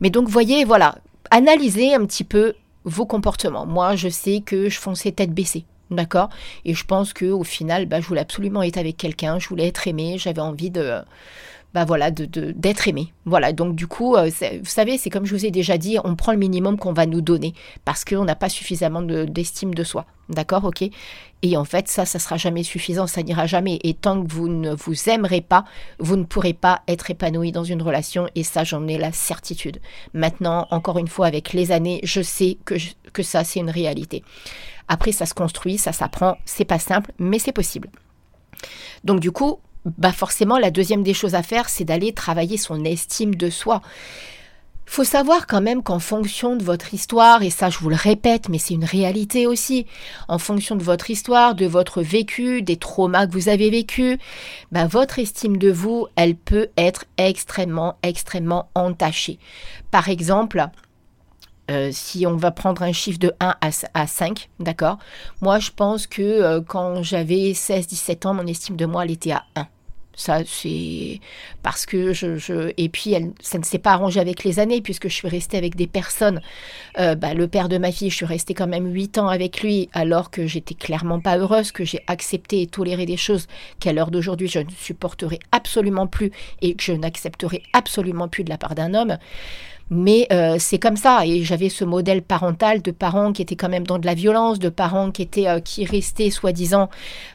Mais 0.00 0.10
donc 0.10 0.28
voyez 0.28 0.64
voilà, 0.64 0.98
analysez 1.30 1.94
un 1.94 2.04
petit 2.06 2.24
peu 2.24 2.54
vos 2.84 3.06
comportements. 3.06 3.66
Moi 3.66 3.96
je 3.96 4.08
sais 4.08 4.42
que 4.44 4.68
je 4.68 4.78
fonçais 4.78 5.12
tête 5.12 5.32
baissée. 5.32 5.64
D'accord? 5.90 6.28
Et 6.64 6.72
je 6.72 6.84
pense 6.84 7.12
que 7.12 7.24
au 7.24 7.42
final, 7.42 7.86
bah, 7.86 8.00
je 8.00 8.06
voulais 8.06 8.20
absolument 8.20 8.62
être 8.62 8.78
avec 8.78 8.96
quelqu'un, 8.96 9.40
je 9.40 9.48
voulais 9.48 9.66
être 9.66 9.88
aimée, 9.88 10.18
j'avais 10.18 10.40
envie 10.40 10.70
de, 10.70 11.00
bah 11.74 11.84
voilà, 11.84 12.10
de, 12.10 12.52
d'être 12.52 12.88
aimé. 12.88 13.12
Voilà, 13.24 13.52
donc 13.52 13.76
du 13.76 13.86
coup, 13.86 14.16
euh, 14.16 14.30
vous 14.58 14.64
savez, 14.64 14.98
c'est 14.98 15.10
comme 15.10 15.26
je 15.26 15.34
vous 15.34 15.46
ai 15.46 15.50
déjà 15.50 15.78
dit, 15.78 15.98
on 16.02 16.16
prend 16.16 16.32
le 16.32 16.38
minimum 16.38 16.78
qu'on 16.78 16.92
va 16.92 17.06
nous 17.06 17.20
donner 17.20 17.54
parce 17.84 18.04
qu'on 18.04 18.24
n'a 18.24 18.34
pas 18.34 18.48
suffisamment 18.48 19.02
d'estime 19.02 19.74
de 19.74 19.84
soi. 19.84 20.06
D'accord, 20.28 20.64
ok? 20.64 20.84
Et 21.42 21.56
en 21.56 21.64
fait, 21.64 21.88
ça, 21.88 22.04
ça 22.04 22.18
sera 22.18 22.36
jamais 22.36 22.62
suffisant, 22.62 23.06
ça 23.06 23.22
n'ira 23.22 23.46
jamais. 23.46 23.78
Et 23.82 23.94
tant 23.94 24.22
que 24.22 24.30
vous 24.30 24.48
ne 24.48 24.74
vous 24.74 25.08
aimerez 25.08 25.40
pas, 25.40 25.64
vous 25.98 26.16
ne 26.16 26.24
pourrez 26.24 26.52
pas 26.52 26.82
être 26.86 27.10
épanoui 27.10 27.50
dans 27.50 27.64
une 27.64 27.82
relation. 27.82 28.28
Et 28.34 28.44
ça, 28.44 28.62
j'en 28.62 28.86
ai 28.86 28.98
la 28.98 29.10
certitude. 29.10 29.80
Maintenant, 30.12 30.68
encore 30.70 30.98
une 30.98 31.08
fois, 31.08 31.26
avec 31.26 31.52
les 31.52 31.72
années, 31.72 32.00
je 32.04 32.20
sais 32.22 32.58
que, 32.64 32.74
que 33.12 33.22
ça, 33.22 33.42
c'est 33.42 33.60
une 33.60 33.70
réalité. 33.70 34.22
Après, 34.86 35.12
ça 35.12 35.26
se 35.26 35.34
construit, 35.34 35.78
ça 35.78 35.92
s'apprend, 35.92 36.36
c'est 36.44 36.64
pas 36.64 36.78
simple, 36.78 37.12
mais 37.18 37.38
c'est 37.38 37.52
possible. 37.52 37.90
Donc 39.04 39.20
du 39.20 39.30
coup, 39.30 39.60
bah 39.84 40.12
forcément, 40.12 40.58
la 40.58 40.70
deuxième 40.70 41.02
des 41.02 41.14
choses 41.14 41.34
à 41.34 41.42
faire, 41.42 41.68
c'est 41.68 41.84
d'aller 41.84 42.12
travailler 42.12 42.56
son 42.56 42.84
estime 42.84 43.34
de 43.34 43.50
soi. 43.50 43.80
Faut 44.86 45.04
savoir 45.04 45.46
quand 45.46 45.60
même 45.60 45.84
qu'en 45.84 46.00
fonction 46.00 46.56
de 46.56 46.64
votre 46.64 46.94
histoire, 46.94 47.44
et 47.44 47.50
ça 47.50 47.70
je 47.70 47.78
vous 47.78 47.90
le 47.90 47.96
répète, 47.96 48.48
mais 48.48 48.58
c'est 48.58 48.74
une 48.74 48.84
réalité 48.84 49.46
aussi, 49.46 49.86
en 50.26 50.38
fonction 50.38 50.74
de 50.74 50.82
votre 50.82 51.10
histoire, 51.10 51.54
de 51.54 51.64
votre 51.64 52.02
vécu, 52.02 52.60
des 52.60 52.76
traumas 52.76 53.28
que 53.28 53.32
vous 53.32 53.48
avez 53.48 53.70
vécus, 53.70 54.18
bah 54.72 54.88
votre 54.88 55.20
estime 55.20 55.58
de 55.58 55.70
vous, 55.70 56.08
elle 56.16 56.34
peut 56.34 56.70
être 56.76 57.04
extrêmement, 57.18 57.98
extrêmement 58.02 58.68
entachée. 58.74 59.38
Par 59.92 60.08
exemple, 60.08 60.66
euh, 61.70 61.90
si 61.92 62.26
on 62.26 62.36
va 62.36 62.50
prendre 62.50 62.82
un 62.82 62.92
chiffre 62.92 63.18
de 63.18 63.32
1 63.40 63.54
à, 63.94 64.06
5, 64.06 64.48
d'accord 64.58 64.98
Moi, 65.40 65.58
je 65.58 65.70
pense 65.70 66.06
que 66.06 66.22
euh, 66.22 66.60
quand 66.60 67.02
j'avais 67.02 67.52
16-17 67.52 68.26
ans, 68.26 68.34
mon 68.34 68.46
estime 68.46 68.76
de 68.76 68.86
moi, 68.86 69.04
elle 69.04 69.12
était 69.12 69.32
à 69.32 69.44
1. 69.56 69.66
Ça, 70.20 70.40
c'est 70.44 71.20
parce 71.62 71.86
que 71.86 72.12
je, 72.12 72.72
Et 72.76 72.88
puis, 72.90 73.14
ça 73.40 73.58
ne 73.58 73.64
s'est 73.64 73.78
pas 73.78 73.92
arrangé 73.92 74.20
avec 74.20 74.44
les 74.44 74.58
années, 74.58 74.82
puisque 74.82 75.08
je 75.08 75.14
suis 75.14 75.28
restée 75.28 75.56
avec 75.56 75.76
des 75.76 75.86
personnes. 75.86 76.42
Euh, 76.98 77.14
bah, 77.14 77.32
le 77.32 77.48
père 77.48 77.70
de 77.70 77.78
ma 77.78 77.90
fille, 77.90 78.10
je 78.10 78.16
suis 78.16 78.26
restée 78.26 78.52
quand 78.52 78.66
même 78.66 78.92
8 78.92 79.16
ans 79.16 79.28
avec 79.28 79.62
lui, 79.62 79.88
alors 79.94 80.30
que 80.30 80.46
j'étais 80.46 80.74
clairement 80.74 81.20
pas 81.20 81.38
heureuse, 81.38 81.72
que 81.72 81.84
j'ai 81.84 82.02
accepté 82.06 82.60
et 82.60 82.66
toléré 82.66 83.06
des 83.06 83.16
choses 83.16 83.46
qu'à 83.78 83.94
l'heure 83.94 84.10
d'aujourd'hui, 84.10 84.48
je 84.48 84.58
ne 84.58 84.70
supporterai 84.70 85.38
absolument 85.52 86.06
plus 86.06 86.32
et 86.60 86.74
que 86.74 86.82
je 86.82 86.92
n'accepterai 86.92 87.62
absolument 87.72 88.28
plus 88.28 88.44
de 88.44 88.50
la 88.50 88.58
part 88.58 88.74
d'un 88.74 88.92
homme. 88.92 89.16
Mais 89.90 90.28
euh, 90.32 90.56
c'est 90.60 90.78
comme 90.78 90.96
ça. 90.96 91.26
Et 91.26 91.42
j'avais 91.42 91.68
ce 91.68 91.84
modèle 91.84 92.22
parental 92.22 92.80
de 92.80 92.92
parents 92.92 93.32
qui 93.32 93.42
étaient 93.42 93.56
quand 93.56 93.68
même 93.68 93.86
dans 93.86 93.98
de 93.98 94.06
la 94.06 94.14
violence, 94.14 94.60
de 94.60 94.68
parents 94.68 95.10
qui 95.10 95.22
étaient, 95.22 95.48
euh, 95.48 95.58
qui 95.58 95.84
restaient 95.84 96.30
soi-disant, 96.30 96.88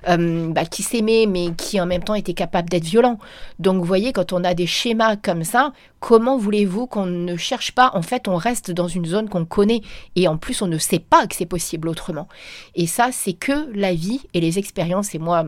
euh, 0.07 0.47
bah, 0.51 0.65
qui 0.65 0.81
s'aimaient, 0.81 1.25
mais 1.27 1.53
qui 1.57 1.81
en 1.81 1.85
même 1.85 2.03
temps 2.03 2.15
étaient 2.15 2.33
capables 2.33 2.69
d'être 2.69 2.85
violents. 2.85 3.19
Donc 3.59 3.77
vous 3.77 3.83
voyez, 3.83 4.13
quand 4.13 4.31
on 4.31 4.43
a 4.45 4.53
des 4.53 4.67
schémas 4.67 5.17
comme 5.17 5.43
ça, 5.43 5.73
comment 5.99 6.37
voulez-vous 6.37 6.87
qu'on 6.87 7.07
ne 7.07 7.35
cherche 7.35 7.73
pas? 7.73 7.91
En 7.93 8.01
fait, 8.01 8.29
on 8.29 8.37
reste 8.37 8.71
dans 8.71 8.87
une 8.87 9.05
zone 9.05 9.27
qu'on 9.27 9.43
connaît. 9.43 9.81
Et 10.15 10.29
en 10.29 10.37
plus, 10.37 10.61
on 10.61 10.67
ne 10.67 10.77
sait 10.77 10.99
pas 10.99 11.27
que 11.27 11.35
c'est 11.35 11.45
possible 11.45 11.89
autrement. 11.89 12.29
Et 12.75 12.87
ça, 12.87 13.09
c'est 13.11 13.33
que 13.33 13.69
la 13.73 13.93
vie 13.93 14.21
et 14.33 14.39
les 14.39 14.59
expériences. 14.59 15.13
Et 15.13 15.19
moi, 15.19 15.43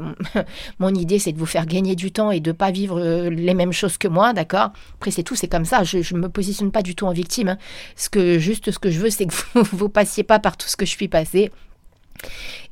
mon, 0.80 0.90
idée, 0.94 1.20
c'est 1.20 1.32
de 1.32 1.40
vous 1.40 1.46
faire 1.46 1.68
gagner 1.68 1.96
du 1.96 2.12
temps 2.12 2.32
et 2.32 2.42
de 2.42 2.52
pas 2.52 2.72
vivre 2.72 3.00
les 3.30 3.54
mêmes 3.54 3.72
choses 3.72 3.98
que 3.98 4.10
moi, 4.10 4.34
d'accord? 4.34 4.72
Après, 4.96 5.12
c'est 5.12 5.24
tout, 5.24 5.36
c'est 5.36 5.48
comme 5.48 5.64
ça. 5.64 5.84
Je 5.86 6.14
ne 6.14 6.20
me 6.20 6.28
positionne 6.28 6.72
pas 6.72 6.82
du 6.82 6.96
en 7.06 7.12
victime. 7.12 7.50
Hein. 7.50 7.58
Ce 7.96 8.10
que, 8.10 8.40
juste 8.40 8.72
ce 8.72 8.80
que 8.80 8.90
je 8.90 9.00
veux, 9.00 9.10
c'est 9.10 9.26
que 9.26 9.34
vous 9.60 9.86
ne 9.86 9.92
passiez 9.92 10.24
pas 10.24 10.40
par 10.40 10.58
tout 10.58 10.68
ce 10.68 10.76
que 10.76 10.86
je 10.86 10.92
suis 10.92 11.08
passée. 11.08 11.52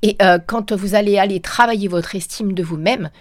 Et 0.01 0.15
euh, 0.21 0.39
quand 0.45 0.73
vous 0.73 0.95
allez 0.95 1.17
aller 1.17 1.39
travailler 1.39 1.87
votre 1.87 2.15
estime 2.15 2.53
de 2.53 2.63
vous-même, 2.63 3.11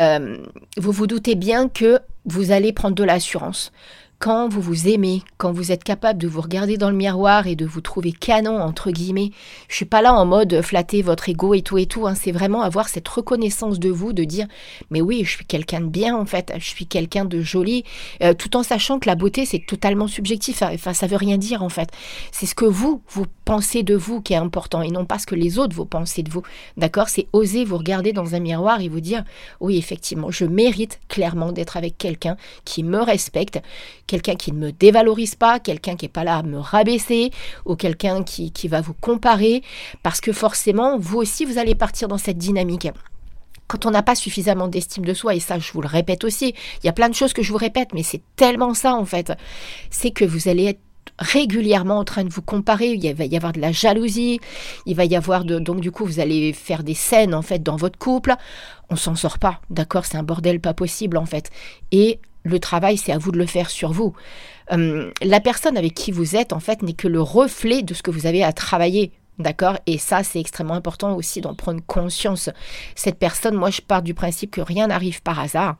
euh, 0.00 0.38
vous 0.76 0.92
vous 0.92 1.06
doutez 1.06 1.34
bien 1.34 1.68
que 1.68 1.98
vous 2.24 2.50
allez 2.50 2.72
prendre 2.72 2.94
de 2.94 3.04
l'assurance 3.04 3.72
quand 4.18 4.48
vous 4.48 4.62
vous 4.62 4.88
aimez, 4.88 5.22
quand 5.36 5.52
vous 5.52 5.72
êtes 5.72 5.84
capable 5.84 6.18
de 6.18 6.26
vous 6.26 6.40
regarder 6.40 6.78
dans 6.78 6.88
le 6.88 6.96
miroir 6.96 7.46
et 7.46 7.54
de 7.54 7.66
vous 7.66 7.82
trouver 7.82 8.12
canon, 8.12 8.60
entre 8.60 8.90
guillemets, 8.90 9.30
je 9.68 9.76
suis 9.76 9.84
pas 9.84 10.00
là 10.00 10.14
en 10.14 10.24
mode 10.24 10.62
flatter 10.62 11.02
votre 11.02 11.28
ego 11.28 11.52
et 11.52 11.60
tout 11.60 11.76
et 11.76 11.86
tout, 11.86 12.06
hein. 12.06 12.14
c'est 12.14 12.32
vraiment 12.32 12.62
avoir 12.62 12.88
cette 12.88 13.06
reconnaissance 13.06 13.78
de 13.78 13.90
vous, 13.90 14.14
de 14.14 14.24
dire, 14.24 14.46
mais 14.90 15.02
oui, 15.02 15.22
je 15.24 15.30
suis 15.30 15.44
quelqu'un 15.44 15.82
de 15.82 15.88
bien 15.88 16.16
en 16.16 16.24
fait, 16.24 16.52
je 16.58 16.66
suis 16.66 16.86
quelqu'un 16.86 17.26
de 17.26 17.42
joli, 17.42 17.84
euh, 18.22 18.32
tout 18.32 18.56
en 18.56 18.62
sachant 18.62 18.98
que 18.98 19.08
la 19.08 19.16
beauté 19.16 19.44
c'est 19.44 19.64
totalement 19.66 20.06
subjectif, 20.06 20.62
hein. 20.62 20.70
enfin 20.72 20.94
ça 20.94 21.06
veut 21.06 21.16
rien 21.16 21.36
dire 21.36 21.62
en 21.62 21.68
fait. 21.68 21.90
C'est 22.32 22.46
ce 22.46 22.54
que 22.54 22.64
vous, 22.64 23.02
vous 23.10 23.26
pensez 23.44 23.82
de 23.82 23.94
vous 23.94 24.22
qui 24.22 24.32
est 24.32 24.36
important 24.36 24.80
et 24.80 24.90
non 24.90 25.04
pas 25.04 25.18
ce 25.18 25.26
que 25.26 25.34
les 25.34 25.58
autres 25.58 25.76
vous 25.76 25.84
pensez 25.84 26.22
de 26.22 26.30
vous, 26.30 26.42
d'accord? 26.76 27.08
C'est 27.10 27.28
oser 27.32 27.64
vous 27.64 27.76
regarder 27.76 28.12
dans 28.12 28.34
un 28.34 28.40
miroir 28.40 28.80
et 28.80 28.88
vous 28.88 29.00
dire, 29.00 29.24
oui, 29.60 29.76
effectivement, 29.76 30.30
je 30.30 30.46
mérite 30.46 31.00
clairement 31.08 31.52
d'être 31.52 31.76
avec 31.76 31.98
quelqu'un 31.98 32.36
qui 32.64 32.82
me 32.82 33.00
respecte, 33.00 33.60
quelqu'un 34.06 34.36
qui 34.36 34.52
ne 34.52 34.58
me 34.58 34.72
dévalorise 34.72 35.34
pas, 35.34 35.58
quelqu'un 35.58 35.96
qui 35.96 36.04
n'est 36.04 36.10
pas 36.10 36.24
là 36.24 36.38
à 36.38 36.42
me 36.42 36.58
rabaisser, 36.58 37.30
ou 37.64 37.76
quelqu'un 37.76 38.22
qui, 38.22 38.52
qui 38.52 38.68
va 38.68 38.80
vous 38.80 38.94
comparer, 38.94 39.62
parce 40.02 40.20
que 40.20 40.32
forcément, 40.32 40.98
vous 40.98 41.18
aussi, 41.18 41.44
vous 41.44 41.58
allez 41.58 41.74
partir 41.74 42.08
dans 42.08 42.18
cette 42.18 42.38
dynamique 42.38 42.88
quand 43.68 43.84
on 43.84 43.90
n'a 43.90 44.02
pas 44.02 44.14
suffisamment 44.14 44.68
d'estime 44.68 45.04
de 45.04 45.14
soi, 45.14 45.34
et 45.34 45.40
ça 45.40 45.58
je 45.58 45.72
vous 45.72 45.82
le 45.82 45.88
répète 45.88 46.24
aussi, 46.24 46.54
il 46.82 46.86
y 46.86 46.88
a 46.88 46.92
plein 46.92 47.08
de 47.08 47.14
choses 47.14 47.32
que 47.32 47.42
je 47.42 47.50
vous 47.50 47.58
répète, 47.58 47.88
mais 47.94 48.02
c'est 48.02 48.22
tellement 48.36 48.74
ça 48.74 48.94
en 48.94 49.04
fait, 49.04 49.32
c'est 49.90 50.12
que 50.12 50.24
vous 50.24 50.48
allez 50.48 50.66
être 50.66 50.80
régulièrement 51.18 51.98
en 51.98 52.04
train 52.04 52.24
de 52.24 52.32
vous 52.32 52.42
comparer, 52.42 52.92
il 52.92 53.14
va 53.14 53.24
y 53.24 53.36
avoir 53.36 53.52
de 53.52 53.60
la 53.60 53.72
jalousie, 53.72 54.38
il 54.84 54.94
va 54.94 55.04
y 55.04 55.16
avoir 55.16 55.44
de 55.44 55.58
donc 55.58 55.80
du 55.80 55.90
coup 55.90 56.04
vous 56.04 56.20
allez 56.20 56.52
faire 56.52 56.82
des 56.82 56.94
scènes 56.94 57.34
en 57.34 57.42
fait 57.42 57.62
dans 57.62 57.76
votre 57.76 57.98
couple, 57.98 58.34
on 58.90 58.96
s'en 58.96 59.14
sort 59.14 59.38
pas, 59.38 59.60
d'accord, 59.70 60.04
c'est 60.04 60.18
un 60.18 60.22
bordel 60.22 60.60
pas 60.60 60.74
possible 60.74 61.16
en 61.16 61.26
fait. 61.26 61.50
Et 61.90 62.20
le 62.46 62.58
travail, 62.58 62.96
c'est 62.96 63.12
à 63.12 63.18
vous 63.18 63.32
de 63.32 63.38
le 63.38 63.46
faire 63.46 63.70
sur 63.70 63.92
vous. 63.92 64.14
Euh, 64.72 65.10
la 65.22 65.40
personne 65.40 65.76
avec 65.76 65.94
qui 65.94 66.12
vous 66.12 66.36
êtes, 66.36 66.52
en 66.52 66.60
fait, 66.60 66.82
n'est 66.82 66.92
que 66.92 67.08
le 67.08 67.20
reflet 67.20 67.82
de 67.82 67.94
ce 67.94 68.02
que 68.02 68.10
vous 68.10 68.26
avez 68.26 68.42
à 68.42 68.52
travailler. 68.52 69.12
D'accord? 69.38 69.76
Et 69.86 69.98
ça, 69.98 70.22
c'est 70.22 70.40
extrêmement 70.40 70.74
important 70.74 71.14
aussi 71.14 71.40
d'en 71.40 71.54
prendre 71.54 71.80
conscience. 71.86 72.48
Cette 72.94 73.18
personne, 73.18 73.54
moi, 73.54 73.70
je 73.70 73.82
pars 73.82 74.02
du 74.02 74.14
principe 74.14 74.50
que 74.50 74.62
rien 74.62 74.86
n'arrive 74.86 75.22
par 75.22 75.38
hasard. 75.38 75.76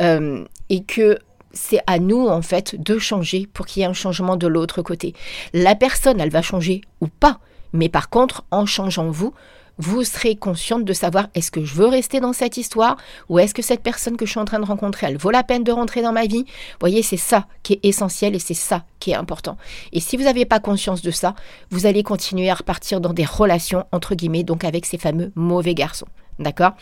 Euh, 0.00 0.44
et 0.68 0.84
que 0.84 1.18
c'est 1.52 1.80
à 1.86 1.98
nous, 1.98 2.28
en 2.28 2.42
fait, 2.42 2.80
de 2.80 2.98
changer 2.98 3.48
pour 3.52 3.66
qu'il 3.66 3.80
y 3.80 3.82
ait 3.82 3.88
un 3.88 3.92
changement 3.92 4.36
de 4.36 4.46
l'autre 4.46 4.82
côté. 4.82 5.14
La 5.52 5.74
personne, 5.74 6.20
elle 6.20 6.30
va 6.30 6.42
changer 6.42 6.82
ou 7.00 7.08
pas. 7.08 7.40
Mais 7.72 7.88
par 7.88 8.10
contre, 8.10 8.44
en 8.50 8.66
changeant 8.66 9.10
vous, 9.10 9.34
vous 9.80 10.04
serez 10.04 10.36
consciente 10.36 10.84
de 10.84 10.92
savoir 10.92 11.28
est-ce 11.34 11.50
que 11.50 11.64
je 11.64 11.74
veux 11.74 11.86
rester 11.86 12.20
dans 12.20 12.34
cette 12.34 12.58
histoire 12.58 12.96
ou 13.28 13.38
est-ce 13.38 13.54
que 13.54 13.62
cette 13.62 13.82
personne 13.82 14.16
que 14.16 14.26
je 14.26 14.30
suis 14.30 14.40
en 14.40 14.44
train 14.44 14.60
de 14.60 14.66
rencontrer, 14.66 15.06
elle 15.06 15.16
vaut 15.16 15.30
la 15.30 15.42
peine 15.42 15.64
de 15.64 15.72
rentrer 15.72 16.02
dans 16.02 16.12
ma 16.12 16.26
vie? 16.26 16.44
Voyez, 16.80 17.02
c'est 17.02 17.16
ça 17.16 17.46
qui 17.62 17.74
est 17.74 17.84
essentiel 17.84 18.34
et 18.34 18.38
c'est 18.38 18.54
ça 18.54 18.84
qui 18.98 19.12
est 19.12 19.14
important. 19.14 19.56
Et 19.92 20.00
si 20.00 20.18
vous 20.18 20.24
n'avez 20.24 20.44
pas 20.44 20.60
conscience 20.60 21.00
de 21.00 21.10
ça, 21.10 21.34
vous 21.70 21.86
allez 21.86 22.02
continuer 22.02 22.50
à 22.50 22.54
repartir 22.54 23.00
dans 23.00 23.14
des 23.14 23.24
relations, 23.24 23.86
entre 23.90 24.14
guillemets, 24.14 24.44
donc 24.44 24.64
avec 24.64 24.84
ces 24.84 24.98
fameux 24.98 25.32
mauvais 25.34 25.74
garçons. 25.74 26.08
D'accord? 26.38 26.72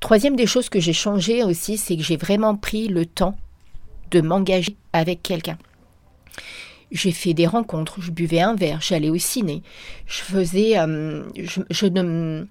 Troisième 0.00 0.36
des 0.36 0.46
choses 0.46 0.68
que 0.68 0.80
j'ai 0.80 0.92
changé 0.92 1.44
aussi, 1.44 1.78
c'est 1.78 1.96
que 1.96 2.02
j'ai 2.02 2.16
vraiment 2.16 2.56
pris 2.56 2.88
le 2.88 3.06
temps 3.06 3.36
de 4.10 4.20
m'engager 4.20 4.76
avec 4.92 5.22
quelqu'un. 5.22 5.58
J'ai 6.90 7.12
fait 7.12 7.34
des 7.34 7.46
rencontres, 7.46 8.00
je 8.00 8.10
buvais 8.10 8.40
un 8.40 8.54
verre, 8.54 8.80
j'allais 8.80 9.10
au 9.10 9.18
ciné, 9.18 9.62
je 10.06 10.20
faisais, 10.22 10.78
euh, 10.78 11.22
je, 11.36 11.86
ne, 11.86 12.46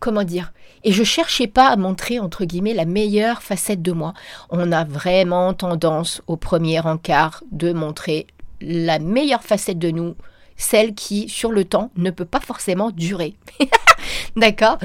comment 0.00 0.24
dire 0.24 0.52
Et 0.84 0.92
je 0.92 1.02
cherchais 1.02 1.46
pas 1.46 1.68
à 1.68 1.76
montrer 1.76 2.18
entre 2.18 2.44
guillemets 2.44 2.74
la 2.74 2.84
meilleure 2.84 3.42
facette 3.42 3.80
de 3.80 3.92
moi. 3.92 4.12
On 4.50 4.70
a 4.70 4.84
vraiment 4.84 5.54
tendance 5.54 6.20
au 6.26 6.36
premier 6.36 6.80
encart 6.80 7.42
de 7.52 7.72
montrer 7.72 8.26
la 8.60 8.98
meilleure 8.98 9.42
facette 9.42 9.78
de 9.78 9.90
nous, 9.90 10.14
celle 10.56 10.94
qui, 10.94 11.28
sur 11.28 11.50
le 11.50 11.64
temps, 11.64 11.90
ne 11.96 12.10
peut 12.10 12.24
pas 12.24 12.40
forcément 12.40 12.90
durer. 12.90 13.34
D'accord? 14.36 14.78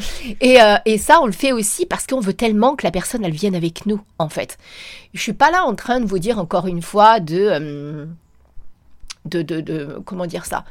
Euh, 0.43 0.77
et, 0.85 0.97
ça, 0.97 1.19
on 1.21 1.25
le 1.25 1.31
fait 1.31 1.51
aussi 1.51 1.85
parce 1.85 2.05
qu'on 2.05 2.19
veut 2.19 2.33
tellement 2.33 2.75
que 2.75 2.85
la 2.85 2.91
personne, 2.91 3.23
elle 3.23 3.33
vienne 3.33 3.55
avec 3.55 3.85
nous, 3.85 4.01
en 4.19 4.29
fait. 4.29 4.57
Je 5.13 5.21
suis 5.21 5.33
pas 5.33 5.51
là 5.51 5.63
en 5.63 5.75
train 5.75 5.99
de 5.99 6.05
vous 6.05 6.19
dire 6.19 6.39
encore 6.39 6.67
une 6.67 6.81
fois 6.81 7.19
de... 7.19 7.39
Euh, 7.39 8.05
de, 9.37 10.01
comment 10.05 10.25
dire 10.25 10.45
ça? 10.45 10.65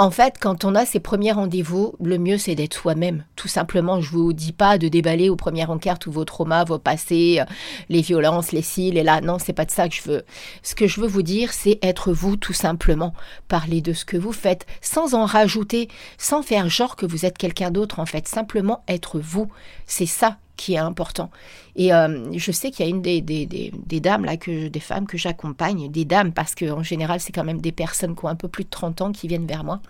En 0.00 0.12
fait, 0.12 0.36
quand 0.38 0.64
on 0.64 0.76
a 0.76 0.86
ses 0.86 1.00
premiers 1.00 1.32
rendez-vous, 1.32 1.96
le 2.00 2.18
mieux 2.18 2.38
c'est 2.38 2.54
d'être 2.54 2.74
soi-même. 2.74 3.24
Tout 3.34 3.48
simplement, 3.48 4.00
je 4.00 4.12
vous 4.12 4.32
dis 4.32 4.52
pas 4.52 4.78
de 4.78 4.86
déballer 4.86 5.28
au 5.28 5.34
premier 5.34 5.64
encart 5.64 5.98
tous 5.98 6.12
vos 6.12 6.24
traumas, 6.24 6.62
vos 6.62 6.78
passés, 6.78 7.38
euh, 7.40 7.44
les 7.88 8.00
violences, 8.00 8.52
les 8.52 8.62
cils 8.62 8.96
et 8.96 9.02
là. 9.02 9.20
Non, 9.20 9.40
c'est 9.40 9.52
pas 9.52 9.64
de 9.64 9.72
ça 9.72 9.88
que 9.88 9.96
je 9.96 10.02
veux. 10.02 10.24
Ce 10.62 10.76
que 10.76 10.86
je 10.86 11.00
veux 11.00 11.08
vous 11.08 11.22
dire, 11.22 11.52
c'est 11.52 11.80
être 11.82 12.12
vous 12.12 12.36
tout 12.36 12.52
simplement. 12.52 13.12
Parler 13.48 13.80
de 13.80 13.92
ce 13.92 14.04
que 14.04 14.16
vous 14.16 14.30
faites, 14.30 14.66
sans 14.80 15.14
en 15.14 15.24
rajouter, 15.24 15.88
sans 16.16 16.42
faire 16.42 16.68
genre 16.68 16.94
que 16.94 17.04
vous 17.06 17.26
êtes 17.26 17.36
quelqu'un 17.36 17.72
d'autre 17.72 17.98
en 17.98 18.06
fait. 18.06 18.28
Simplement 18.28 18.84
être 18.86 19.18
vous. 19.18 19.48
C'est 19.86 20.06
ça 20.06 20.36
qui 20.58 20.74
est 20.74 20.78
important. 20.78 21.30
Et 21.76 21.94
euh, 21.94 22.30
je 22.36 22.52
sais 22.52 22.70
qu'il 22.70 22.84
y 22.84 22.88
a 22.88 22.90
une 22.90 23.00
des, 23.00 23.22
des, 23.22 24.00
dames, 24.00 24.26
là, 24.26 24.36
que, 24.36 24.68
des 24.68 24.80
femmes 24.80 25.06
que 25.06 25.16
j'accompagne, 25.16 25.90
des 25.90 26.04
dames, 26.04 26.32
parce 26.32 26.54
qu'en 26.54 26.82
général, 26.82 27.20
c'est 27.20 27.32
quand 27.32 27.44
même 27.44 27.62
des 27.62 27.72
personnes 27.72 28.14
qui 28.14 28.24
ont 28.26 28.28
un 28.28 28.34
peu 28.34 28.48
plus 28.48 28.64
de 28.64 28.68
30 28.68 29.00
ans 29.00 29.12
qui 29.12 29.28
viennent 29.28 29.46
vers 29.46 29.64
moi. 29.64 29.80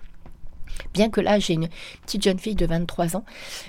Bien 0.95 1.11
que 1.11 1.21
là, 1.21 1.39
j'ai 1.39 1.55
une 1.55 1.69
petite 2.05 2.23
jeune 2.23 2.39
fille 2.39 2.55
de 2.55 2.67
23 2.67 3.17
ans, 3.17 3.25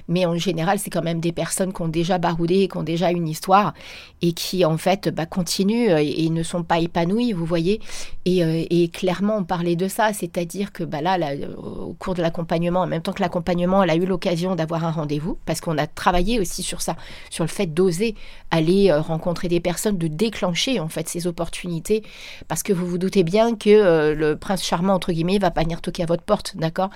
mais 0.08 0.26
en 0.26 0.38
général, 0.38 0.80
c'est 0.80 0.90
quand 0.90 1.04
même 1.04 1.20
des 1.20 1.32
personnes 1.32 1.74
qui 1.74 1.82
ont 1.82 1.88
déjà 1.88 2.18
baroudé, 2.18 2.68
qui 2.68 2.78
ont 2.78 2.84
déjà 2.84 3.12
une 3.12 3.28
histoire 3.28 3.74
et 4.22 4.34
qui, 4.34 4.66
en 4.66 4.78
fait, 4.78 5.10
bah, 5.10 5.26
continuent 5.26 5.90
et, 5.98 6.30
ne 6.30 6.44
sont 6.44 6.64
pas 6.64 6.80
épanouies, 6.80 7.34
vous 7.34 7.46
voyez. 7.46 7.80
Euh, 8.28 8.66
et, 8.70 8.90
clairement, 8.90 9.38
on 9.38 9.44
parlait 9.44 9.76
de 9.76 9.88
ça, 9.88 10.14
c'est-à-dire 10.14 10.72
que 10.72 10.84
bah, 10.84 11.02
là, 11.02 11.18
au 11.58 11.94
cours 11.94 12.14
de 12.14 12.22
l'accompagnement, 12.22 12.82
en 12.82 12.88
même 12.88 13.02
temps 13.02 13.14
que 13.14 13.22
l'accompagnement, 13.22 13.84
elle 13.84 13.90
a 13.90 13.96
eu 13.96 14.06
l'occasion 14.06 14.56
d'avoir 14.56 14.86
un 14.86 14.92
rendez-vous, 14.92 15.38
parce 15.46 15.62
qu'on 15.62 15.78
a 15.78 15.88
travaillé 15.88 16.40
aussi 16.40 16.64
sur 16.64 16.82
ça, 16.82 16.96
sur 17.30 17.44
le 17.44 17.50
fait 17.50 17.68
d'oser 17.68 18.16
aller 18.52 18.90
euh, 18.90 19.02
rencontrer 19.02 19.48
des 19.48 19.60
personnes, 19.60 19.98
de 19.98 20.08
déclencher, 20.08 20.80
en 20.80 20.90
fait, 20.90 21.08
ces 21.08 21.28
opportunités, 21.28 22.04
parce 22.48 22.64
que 22.64 22.74
vous 22.74 22.86
vous 22.86 22.98
doutez 22.98 23.24
bien 23.24 23.56
que 23.56 23.70
euh, 23.70 24.16
le 24.16 24.36
prince 24.36 24.64
charmant, 24.64 24.94
entre 24.94 25.12
guillemets, 25.12 25.40
va 25.40 25.52
pas 25.52 25.64
venir 25.64 25.82
toquer 25.82 26.04
à 26.04 26.06
votre 26.06 26.24
porte, 26.24 26.56
d'accord? 26.58 26.89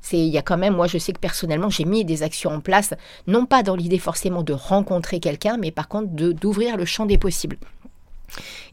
C'est 0.00 0.18
il 0.18 0.28
y 0.28 0.38
a 0.38 0.42
quand 0.42 0.58
même 0.58 0.74
moi 0.74 0.86
je 0.86 0.98
sais 0.98 1.12
que 1.12 1.18
personnellement 1.18 1.70
j'ai 1.70 1.84
mis 1.84 2.04
des 2.04 2.22
actions 2.22 2.50
en 2.50 2.60
place 2.60 2.94
non 3.26 3.46
pas 3.46 3.62
dans 3.62 3.76
l'idée 3.76 3.98
forcément 3.98 4.42
de 4.42 4.52
rencontrer 4.52 5.20
quelqu'un 5.20 5.56
mais 5.56 5.70
par 5.70 5.88
contre 5.88 6.08
d'ouvrir 6.08 6.76
le 6.76 6.84
champ 6.84 7.06
des 7.06 7.18
possibles. 7.18 7.58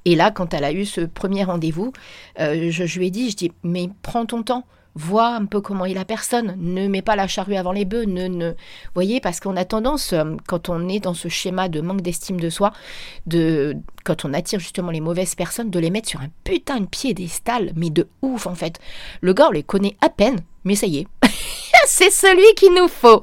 Et 0.05 0.15
là, 0.15 0.31
quand 0.31 0.53
elle 0.53 0.63
a 0.63 0.71
eu 0.71 0.85
ce 0.85 1.01
premier 1.01 1.43
rendez-vous, 1.43 1.91
euh, 2.39 2.69
je, 2.71 2.99
lui 2.99 3.07
ai 3.07 3.11
dit, 3.11 3.31
je 3.31 3.35
dis, 3.35 3.51
mais 3.63 3.89
prends 4.03 4.25
ton 4.25 4.43
temps 4.43 4.65
vois 4.97 5.27
un 5.27 5.45
peu 5.45 5.61
comment 5.61 5.85
est 5.85 5.93
la 5.93 6.05
personne, 6.05 6.55
ne 6.57 6.87
mets 6.87 7.01
pas 7.01 7.15
la 7.15 7.27
charrue 7.27 7.55
avant 7.55 7.71
les 7.71 7.85
bœufs, 7.85 8.05
ne, 8.05 8.27
ne... 8.27 8.53
voyez, 8.95 9.21
parce 9.21 9.39
qu'on 9.39 9.55
a 9.55 9.65
tendance, 9.65 10.13
euh, 10.13 10.35
quand 10.47 10.69
on 10.69 10.89
est 10.89 10.99
dans 10.99 11.13
ce 11.13 11.29
schéma 11.29 11.69
de 11.69 11.81
manque 11.81 12.01
d'estime 12.01 12.39
de 12.39 12.49
soi, 12.49 12.73
de 13.27 13.77
quand 14.03 14.25
on 14.25 14.33
attire 14.33 14.59
justement 14.59 14.91
les 14.91 15.01
mauvaises 15.01 15.35
personnes, 15.35 15.69
de 15.69 15.79
les 15.79 15.91
mettre 15.91 16.09
sur 16.09 16.21
un 16.21 16.29
putain 16.43 16.79
de 16.79 16.85
piédestal, 16.85 17.71
mais 17.75 17.89
de 17.89 18.07
ouf 18.21 18.47
en 18.47 18.55
fait. 18.55 18.79
Le 19.21 19.33
gars, 19.33 19.47
on 19.49 19.51
les 19.51 19.63
connaît 19.63 19.95
à 20.01 20.09
peine, 20.09 20.39
mais 20.63 20.75
ça 20.75 20.87
y 20.87 20.97
est, 20.97 21.07
c'est 21.85 22.11
celui 22.11 22.55
qu'il 22.55 22.73
nous 22.73 22.87
faut. 22.87 23.21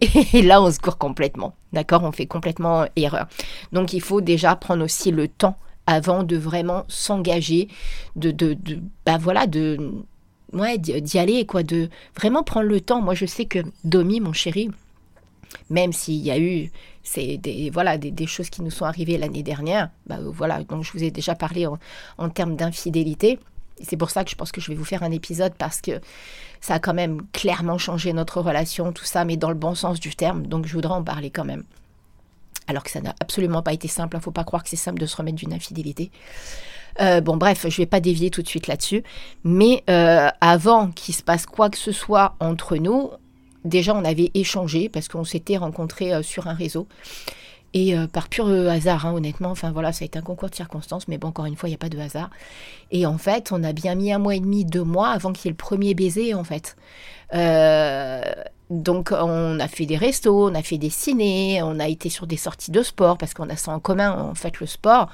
et 0.32 0.42
là, 0.42 0.62
on 0.62 0.70
se 0.70 0.78
court 0.78 0.98
complètement, 0.98 1.54
d'accord? 1.72 2.02
On 2.04 2.12
fait 2.12 2.26
complètement 2.26 2.86
erreur. 2.96 3.26
Donc, 3.72 3.92
il 3.92 4.00
faut 4.00 4.20
déjà 4.20 4.54
prendre 4.56 4.84
aussi 4.84 5.10
le 5.10 5.28
temps 5.28 5.56
avant 5.86 6.22
de 6.22 6.36
vraiment 6.36 6.84
s'engager, 6.88 7.68
de, 8.14 8.30
de, 8.30 8.54
de, 8.54 8.78
bah 9.04 9.18
voilà, 9.18 9.46
de 9.46 10.04
d'y 10.52 11.18
aller, 11.18 11.46
quoi, 11.46 11.62
de 11.62 11.88
vraiment 12.16 12.42
prendre 12.42 12.66
le 12.66 12.80
temps. 12.80 13.00
Moi, 13.00 13.14
je 13.14 13.26
sais 13.26 13.46
que 13.46 13.60
Domi, 13.84 14.20
mon 14.20 14.32
chéri, 14.32 14.70
même 15.70 15.92
s'il 15.92 16.20
y 16.20 16.30
a 16.30 16.38
eu 16.38 16.70
c'est 17.02 17.36
des, 17.36 17.70
voilà, 17.70 17.98
des, 17.98 18.26
choses 18.26 18.48
qui 18.48 18.62
nous 18.62 18.70
sont 18.70 18.84
arrivées 18.84 19.18
l'année 19.18 19.42
dernière, 19.42 19.90
bah, 20.06 20.18
voilà, 20.24 20.62
donc 20.62 20.84
je 20.84 20.92
vous 20.92 21.02
ai 21.02 21.10
déjà 21.10 21.34
parlé 21.34 21.66
en, 21.66 22.28
termes 22.28 22.56
d'infidélité. 22.56 23.38
C'est 23.82 23.96
pour 23.96 24.10
ça 24.10 24.22
que 24.22 24.30
je 24.30 24.36
pense 24.36 24.52
que 24.52 24.60
je 24.60 24.68
vais 24.68 24.76
vous 24.76 24.84
faire 24.84 25.02
un 25.02 25.10
épisode 25.10 25.54
parce 25.58 25.80
que 25.80 26.00
ça 26.60 26.74
a 26.74 26.78
quand 26.78 26.94
même 26.94 27.22
clairement 27.32 27.78
changé 27.78 28.12
notre 28.12 28.40
relation, 28.40 28.92
tout 28.92 29.04
ça, 29.04 29.24
mais 29.24 29.36
dans 29.36 29.48
le 29.48 29.56
bon 29.56 29.74
sens 29.74 29.98
du 29.98 30.14
terme. 30.14 30.46
Donc 30.46 30.66
je 30.66 30.74
voudrais 30.74 30.94
en 30.94 31.02
parler 31.02 31.30
quand 31.30 31.44
même. 31.44 31.64
Alors 32.68 32.84
que 32.84 32.90
ça 32.90 33.00
n'a 33.00 33.14
absolument 33.18 33.62
pas 33.62 33.72
été 33.72 33.88
simple. 33.88 34.14
Il 34.14 34.18
ne 34.18 34.22
faut 34.22 34.30
pas 34.30 34.44
croire 34.44 34.62
que 34.62 34.68
c'est 34.68 34.76
simple 34.76 35.00
de 35.00 35.06
se 35.06 35.16
remettre 35.16 35.38
d'une 35.38 35.52
infidélité. 35.52 36.12
Euh, 37.00 37.20
bon, 37.20 37.36
bref, 37.36 37.62
je 37.62 37.66
ne 37.68 37.76
vais 37.76 37.86
pas 37.86 38.00
dévier 38.00 38.30
tout 38.30 38.42
de 38.42 38.48
suite 38.48 38.66
là-dessus. 38.66 39.02
Mais 39.44 39.82
euh, 39.88 40.28
avant 40.40 40.90
qu'il 40.90 41.14
se 41.14 41.22
passe 41.22 41.46
quoi 41.46 41.70
que 41.70 41.78
ce 41.78 41.92
soit 41.92 42.34
entre 42.40 42.76
nous, 42.76 43.10
déjà 43.64 43.94
on 43.94 44.04
avait 44.04 44.30
échangé 44.34 44.88
parce 44.88 45.08
qu'on 45.08 45.24
s'était 45.24 45.56
rencontrés 45.56 46.12
euh, 46.12 46.22
sur 46.22 46.46
un 46.46 46.54
réseau. 46.54 46.86
Et 47.74 47.94
par 48.12 48.28
pur 48.28 48.48
hasard, 48.48 49.06
hein, 49.06 49.14
honnêtement, 49.14 49.50
enfin 49.50 49.70
voilà, 49.72 49.92
ça 49.92 50.02
a 50.02 50.06
été 50.06 50.18
un 50.18 50.22
concours 50.22 50.50
de 50.50 50.54
circonstances, 50.54 51.08
mais 51.08 51.16
bon, 51.16 51.28
encore 51.28 51.46
une 51.46 51.56
fois, 51.56 51.68
il 51.68 51.72
n'y 51.72 51.76
a 51.76 51.78
pas 51.78 51.88
de 51.88 51.98
hasard. 51.98 52.28
Et 52.90 53.06
en 53.06 53.16
fait, 53.16 53.50
on 53.50 53.64
a 53.64 53.72
bien 53.72 53.94
mis 53.94 54.12
un 54.12 54.18
mois 54.18 54.34
et 54.34 54.40
demi, 54.40 54.64
deux 54.66 54.84
mois 54.84 55.08
avant 55.08 55.32
qu'il 55.32 55.46
y 55.46 55.48
ait 55.48 55.52
le 55.52 55.56
premier 55.56 55.94
baiser, 55.94 56.34
en 56.34 56.44
fait. 56.44 56.76
donc, 58.70 59.12
on 59.12 59.58
a 59.58 59.68
fait 59.68 59.86
des 59.86 59.96
restos, 59.96 60.50
on 60.50 60.54
a 60.54 60.62
fait 60.62 60.78
des 60.78 60.90
ciné, 60.90 61.62
on 61.62 61.80
a 61.80 61.88
été 61.88 62.10
sur 62.10 62.26
des 62.26 62.36
sorties 62.36 62.70
de 62.70 62.82
sport 62.82 63.16
parce 63.16 63.32
qu'on 63.32 63.48
a 63.48 63.56
ça 63.56 63.72
en 63.72 63.80
commun, 63.80 64.12
en 64.12 64.34
fait, 64.34 64.60
le 64.60 64.66
sport. 64.66 65.08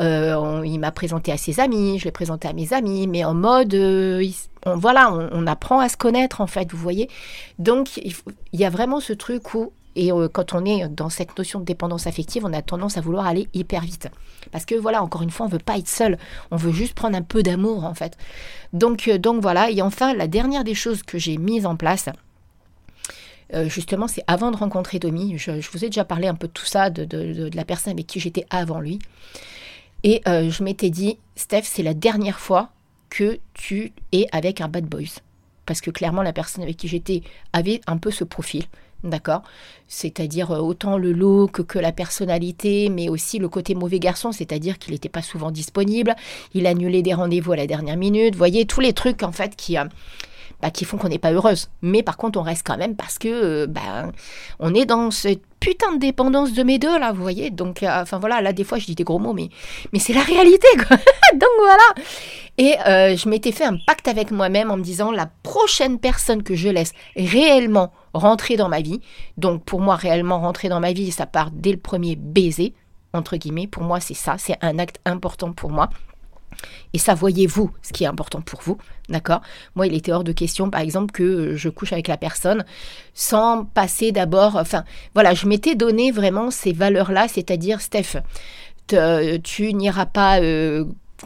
Euh, 0.00 0.62
il 0.64 0.78
m'a 0.78 0.90
présenté 0.90 1.32
à 1.32 1.36
ses 1.36 1.60
amis, 1.60 1.98
je 1.98 2.04
l'ai 2.04 2.12
présenté 2.12 2.48
à 2.48 2.52
mes 2.52 2.72
amis, 2.72 3.06
mais 3.06 3.24
en 3.24 3.34
mode, 3.34 3.74
euh, 3.74 4.24
on, 4.64 4.76
voilà, 4.76 5.12
on, 5.12 5.46
apprend 5.46 5.80
à 5.80 5.88
se 5.88 5.96
connaître 5.96 6.40
en 6.40 6.46
fait, 6.46 6.72
vous 6.72 6.78
voyez. 6.78 7.08
Donc 7.58 7.96
il, 7.98 8.14
y 8.52 8.64
a 8.64 8.70
vraiment 8.70 9.00
ce 9.00 9.12
truc 9.12 9.54
où, 9.54 9.72
et 9.96 10.12
euh, 10.12 10.28
quand 10.28 10.54
on 10.54 10.64
est 10.64 10.88
dans 10.88 11.10
cette 11.10 11.36
notion 11.36 11.60
de 11.60 11.64
dépendance 11.64 12.06
affective, 12.06 12.44
on 12.44 12.52
a 12.52 12.62
tendance 12.62 12.96
à 12.96 13.00
vouloir 13.00 13.26
aller 13.26 13.48
hyper 13.54 13.82
vite. 13.82 14.08
Parce 14.50 14.64
que 14.64 14.74
voilà, 14.74 15.02
encore 15.02 15.22
une 15.22 15.30
fois, 15.30 15.46
on 15.46 15.48
veut 15.48 15.58
pas 15.58 15.78
être 15.78 15.88
seul, 15.88 16.18
on 16.50 16.56
veut 16.56 16.72
juste 16.72 16.94
prendre 16.94 17.16
un 17.16 17.22
peu 17.22 17.42
d'amour 17.42 17.84
en 17.84 17.94
fait. 17.94 18.16
Donc, 18.72 19.08
donc 19.08 19.42
voilà, 19.42 19.70
et 19.70 19.82
enfin, 19.82 20.14
la 20.14 20.26
dernière 20.26 20.64
des 20.64 20.74
choses 20.74 21.02
que 21.02 21.18
j'ai 21.18 21.36
mises 21.36 21.66
en 21.66 21.76
place, 21.76 22.08
justement, 23.66 24.08
c'est 24.08 24.24
avant 24.26 24.50
de 24.50 24.56
rencontrer 24.56 24.98
Domi. 24.98 25.36
Je, 25.36 25.50
vous 25.70 25.84
ai 25.84 25.88
déjà 25.88 26.06
parlé 26.06 26.26
un 26.26 26.34
peu 26.34 26.46
de 26.46 26.52
tout 26.52 26.64
ça, 26.64 26.88
de, 26.88 27.50
la 27.54 27.64
personne 27.66 27.92
avec 27.92 28.06
qui 28.06 28.18
j'étais 28.18 28.46
avant 28.48 28.80
lui. 28.80 28.98
Et 30.04 30.20
euh, 30.26 30.50
je 30.50 30.62
m'étais 30.62 30.90
dit, 30.90 31.18
Steph, 31.36 31.62
c'est 31.64 31.82
la 31.82 31.94
dernière 31.94 32.40
fois 32.40 32.70
que 33.08 33.38
tu 33.54 33.92
es 34.12 34.26
avec 34.32 34.60
un 34.60 34.68
bad 34.68 34.84
boys. 34.84 35.20
Parce 35.66 35.80
que 35.80 35.90
clairement, 35.90 36.22
la 36.22 36.32
personne 36.32 36.62
avec 36.62 36.76
qui 36.76 36.88
j'étais 36.88 37.22
avait 37.52 37.80
un 37.86 37.98
peu 37.98 38.10
ce 38.10 38.24
profil. 38.24 38.64
D'accord. 39.04 39.42
C'est-à-dire 39.88 40.52
euh, 40.52 40.58
autant 40.58 40.96
le 40.96 41.12
look 41.12 41.64
que 41.64 41.78
la 41.78 41.90
personnalité, 41.90 42.88
mais 42.88 43.08
aussi 43.08 43.38
le 43.38 43.48
côté 43.48 43.74
mauvais 43.74 43.98
garçon, 43.98 44.30
c'est-à-dire 44.30 44.78
qu'il 44.78 44.92
n'était 44.92 45.08
pas 45.08 45.22
souvent 45.22 45.50
disponible, 45.50 46.14
il 46.54 46.66
annulait 46.66 47.02
des 47.02 47.14
rendez-vous 47.14 47.52
à 47.52 47.56
la 47.56 47.66
dernière 47.66 47.96
minute, 47.96 48.34
vous 48.34 48.38
voyez, 48.38 48.64
tous 48.64 48.80
les 48.80 48.92
trucs 48.92 49.24
en 49.24 49.32
fait 49.32 49.56
qui, 49.56 49.76
euh, 49.76 49.84
bah, 50.62 50.70
qui 50.70 50.84
font 50.84 50.96
qu'on 50.96 51.08
n'est 51.08 51.18
pas 51.18 51.32
heureuse. 51.32 51.68
Mais 51.82 52.04
par 52.04 52.16
contre, 52.16 52.38
on 52.38 52.42
reste 52.42 52.64
quand 52.64 52.78
même 52.78 52.94
parce 52.94 53.18
que 53.18 53.66
bah, 53.66 54.12
on 54.60 54.72
est 54.74 54.86
dans 54.86 55.10
cette 55.10 55.42
putain 55.58 55.92
de 55.92 55.98
dépendance 55.98 56.52
de 56.52 56.62
mes 56.62 56.78
deux 56.78 56.98
là, 56.98 57.12
vous 57.12 57.20
voyez. 57.20 57.50
Donc, 57.50 57.82
euh, 57.82 58.02
enfin 58.02 58.18
voilà, 58.20 58.40
là 58.40 58.52
des 58.52 58.62
fois 58.62 58.78
je 58.78 58.86
dis 58.86 58.94
des 58.94 59.02
gros 59.02 59.18
mots, 59.18 59.32
mais, 59.32 59.48
mais 59.92 59.98
c'est 59.98 60.12
la 60.12 60.22
réalité 60.22 60.68
quoi. 60.76 60.96
Donc 61.32 61.50
voilà. 61.58 62.06
Et 62.58 62.76
euh, 62.86 63.16
je 63.16 63.28
m'étais 63.28 63.50
fait 63.50 63.64
un 63.64 63.76
pacte 63.86 64.06
avec 64.06 64.30
moi-même 64.30 64.70
en 64.70 64.76
me 64.76 64.84
disant 64.84 65.10
la 65.10 65.28
prochaine 65.42 65.98
personne 65.98 66.44
que 66.44 66.54
je 66.54 66.68
laisse 66.68 66.92
réellement 67.16 67.92
rentrer 68.14 68.56
dans 68.56 68.68
ma 68.68 68.80
vie. 68.80 69.00
Donc 69.36 69.64
pour 69.64 69.80
moi 69.80 69.96
réellement 69.96 70.40
rentrer 70.40 70.68
dans 70.68 70.80
ma 70.80 70.92
vie, 70.92 71.10
ça 71.10 71.26
part 71.26 71.50
dès 71.52 71.72
le 71.72 71.78
premier 71.78 72.14
baiser 72.14 72.74
entre 73.12 73.36
guillemets. 73.36 73.66
Pour 73.66 73.82
moi 73.82 73.98
c'est 73.98 74.14
ça, 74.14 74.36
c'est 74.38 74.56
un 74.62 74.78
acte 74.78 75.00
important 75.04 75.52
pour 75.52 75.70
moi. 75.70 75.88
Et 76.92 76.98
ça, 76.98 77.14
voyez-vous 77.14 77.70
ce 77.82 77.92
qui 77.92 78.04
est 78.04 78.06
important 78.06 78.40
pour 78.40 78.60
vous, 78.62 78.78
d'accord? 79.08 79.40
Moi, 79.74 79.86
il 79.86 79.94
était 79.94 80.12
hors 80.12 80.24
de 80.24 80.32
question, 80.32 80.70
par 80.70 80.80
exemple, 80.80 81.12
que 81.12 81.56
je 81.56 81.68
couche 81.68 81.92
avec 81.92 82.08
la 82.08 82.16
personne 82.16 82.64
sans 83.14 83.64
passer 83.64 84.12
d'abord... 84.12 84.56
Enfin, 84.56 84.84
voilà, 85.14 85.34
je 85.34 85.46
m'étais 85.46 85.74
donné 85.74 86.10
vraiment 86.10 86.50
ces 86.50 86.72
valeurs-là, 86.72 87.28
c'est-à-dire, 87.28 87.80
Steph, 87.80 88.22
tu 88.88 89.72
n'iras 89.74 90.06
pas... 90.06 90.40
Euh, 90.40 90.84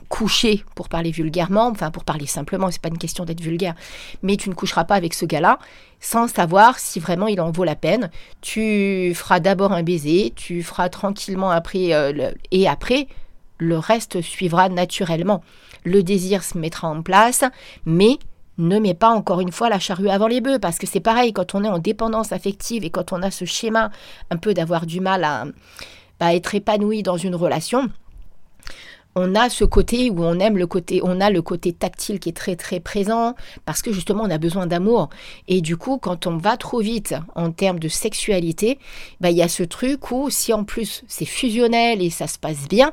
coucher, 0.09 0.65
pour 0.75 0.89
parler 0.89 1.11
vulgairement, 1.11 1.69
enfin 1.69 1.91
pour 1.91 2.05
parler 2.05 2.27
simplement, 2.27 2.71
c'est 2.71 2.81
pas 2.83 2.89
une 2.89 2.99
question 2.99 3.25
d'être 3.25 3.41
vulgaire, 3.41 3.75
mais 4.23 4.37
tu 4.37 4.51
ne 4.51 4.55
coucheras 4.55 4.85
pas 4.85 4.95
avec 4.95 5.15
ce 5.15 5.25
gars-là 5.25 5.59
sans 6.01 6.29
savoir 6.29 6.79
si 6.79 7.01
vraiment 7.01 7.27
il 7.27 7.41
en 7.41 7.51
vaut 7.51 7.65
la 7.65 7.77
peine. 7.77 8.11
Tu 8.43 9.13
feras 9.15 9.41
d'abord 9.41 9.73
un 9.73 9.83
baiser, 9.83 10.33
tu 10.37 10.63
feras 10.63 10.89
tranquillement 10.91 11.51
après, 11.51 11.95
euh, 11.95 12.31
et 12.51 12.69
après, 12.69 13.09
le 13.59 13.79
reste 13.79 14.21
suivra 14.21 14.69
naturellement. 14.69 15.43
Le 15.85 16.03
désir 16.03 16.43
se 16.43 16.59
mettra 16.59 16.89
en 16.89 17.03
place, 17.03 17.45
mais 17.85 18.19
ne 18.59 18.79
mets 18.79 18.95
pas 18.95 19.11
encore 19.11 19.41
une 19.41 19.53
fois 19.53 19.69
la 19.69 19.79
charrue 19.79 20.09
avant 20.09 20.27
les 20.27 20.41
bœufs, 20.41 20.59
parce 20.59 20.79
que 20.79 20.87
c'est 20.87 21.01
pareil, 21.01 21.33
quand 21.33 21.55
on 21.55 21.65
est 21.65 21.69
en 21.69 21.79
dépendance 21.79 22.33
affective 22.33 22.85
et 22.85 22.91
quand 22.91 23.13
on 23.13 23.23
a 23.23 23.31
ce 23.31 23.45
schéma 23.45 23.91
un 24.31 24.37
peu 24.37 24.55
d'avoir 24.55 24.87
du 24.87 25.01
mal 25.01 25.25
à, 25.25 26.35
être 26.35 26.55
épanoui 26.55 27.03
dans 27.03 27.19
une 27.19 27.35
relation, 27.35 27.91
on 29.19 29.35
a 29.35 29.49
ce 29.49 29.65
côté 29.65 30.11
où 30.11 30.23
on 30.23 30.39
aime 30.39 30.59
le 30.59 30.67
côté, 30.67 31.01
on 31.03 31.21
a 31.21 31.31
le 31.31 31.41
côté 31.41 31.73
tactile 31.73 32.21
qui 32.21 32.29
est 32.29 32.37
très 32.37 32.55
très 32.55 32.81
présent 32.81 33.35
parce 33.65 33.81
que 33.81 33.91
justement 33.91 34.25
on 34.25 34.31
a 34.31 34.37
besoin 34.37 34.67
d'amour. 34.67 35.09
Et 35.49 35.63
du 35.63 35.79
coup, 35.79 35.97
quand 35.97 36.27
on 36.27 36.37
va 36.37 36.59
trop 36.59 36.81
vite 36.81 37.15
en 37.35 37.51
termes 37.51 37.79
de 37.79 37.89
sexualité, 37.89 38.79
bah, 39.21 39.31
il 39.31 39.37
y 39.39 39.43
a 39.43 39.49
ce 39.49 39.63
truc 39.63 40.11
où 40.11 40.29
si 40.29 40.53
en 40.53 40.65
plus 40.65 41.03
c'est 41.09 41.25
fusionnel 41.25 42.03
et 42.03 42.11
ça 42.11 42.27
se 42.27 42.39
passe 42.39 42.69
bien, 42.69 42.93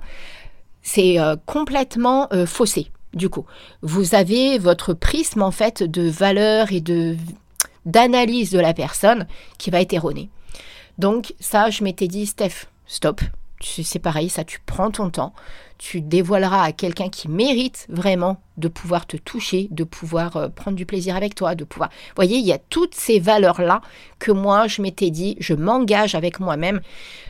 c'est 0.84 1.20
euh, 1.20 1.36
complètement 1.46 2.28
euh, 2.32 2.46
faussé. 2.46 2.92
Du 3.14 3.30
coup, 3.30 3.46
vous 3.82 4.16
avez 4.16 4.58
votre 4.60 4.94
prisme 4.94 5.42
en 5.42 5.52
fait 5.52 5.82
de 5.82 6.08
valeur 6.10 6.72
et 6.72 6.82
de 6.82 7.16
d'analyse 7.86 8.52
de 8.52 8.60
la 8.60 8.74
personne 8.74 9.28
qui 9.58 9.70
va 9.70 9.82
être 9.82 9.94
erroné. 9.94 10.30
Donc 10.98 11.34
ça, 11.40 11.70
je 11.70 11.84
m'étais 11.84 12.08
dit, 12.08 12.26
Steph, 12.26 12.68
stop, 12.86 13.22
c'est 13.66 14.00
pareil, 14.00 14.30
ça, 14.30 14.44
tu 14.44 14.60
prends 14.66 14.92
ton 14.92 15.10
temps, 15.10 15.34
tu 15.78 16.02
dévoileras 16.02 16.64
à 16.64 16.72
quelqu'un 16.72 17.10
qui 17.10 17.28
mérite 17.28 17.86
vraiment 17.90 18.42
de 18.58 18.68
pouvoir 18.68 19.06
te 19.06 19.18
toucher, 19.18 19.68
de 19.72 19.84
pouvoir 19.84 20.38
euh, 20.38 20.48
prendre 20.48 20.78
du 20.78 20.86
plaisir 20.86 21.16
avec 21.16 21.36
toi, 21.36 21.56
de 21.56 21.64
pouvoir... 21.64 21.90
Vous 21.90 22.16
voyez, 22.16 22.38
il 22.38 22.46
y 22.46 22.54
a 22.54 22.58
toutes 22.58 22.96
ces 22.96 23.20
valeurs-là 23.20 23.82
que 24.20 24.32
moi, 24.32 24.68
je 24.68 24.82
m'étais 24.82 25.10
dit, 25.10 25.36
je 25.40 25.54
m'engage 25.54 26.16
avec 26.16 26.40
moi-même 26.40 26.82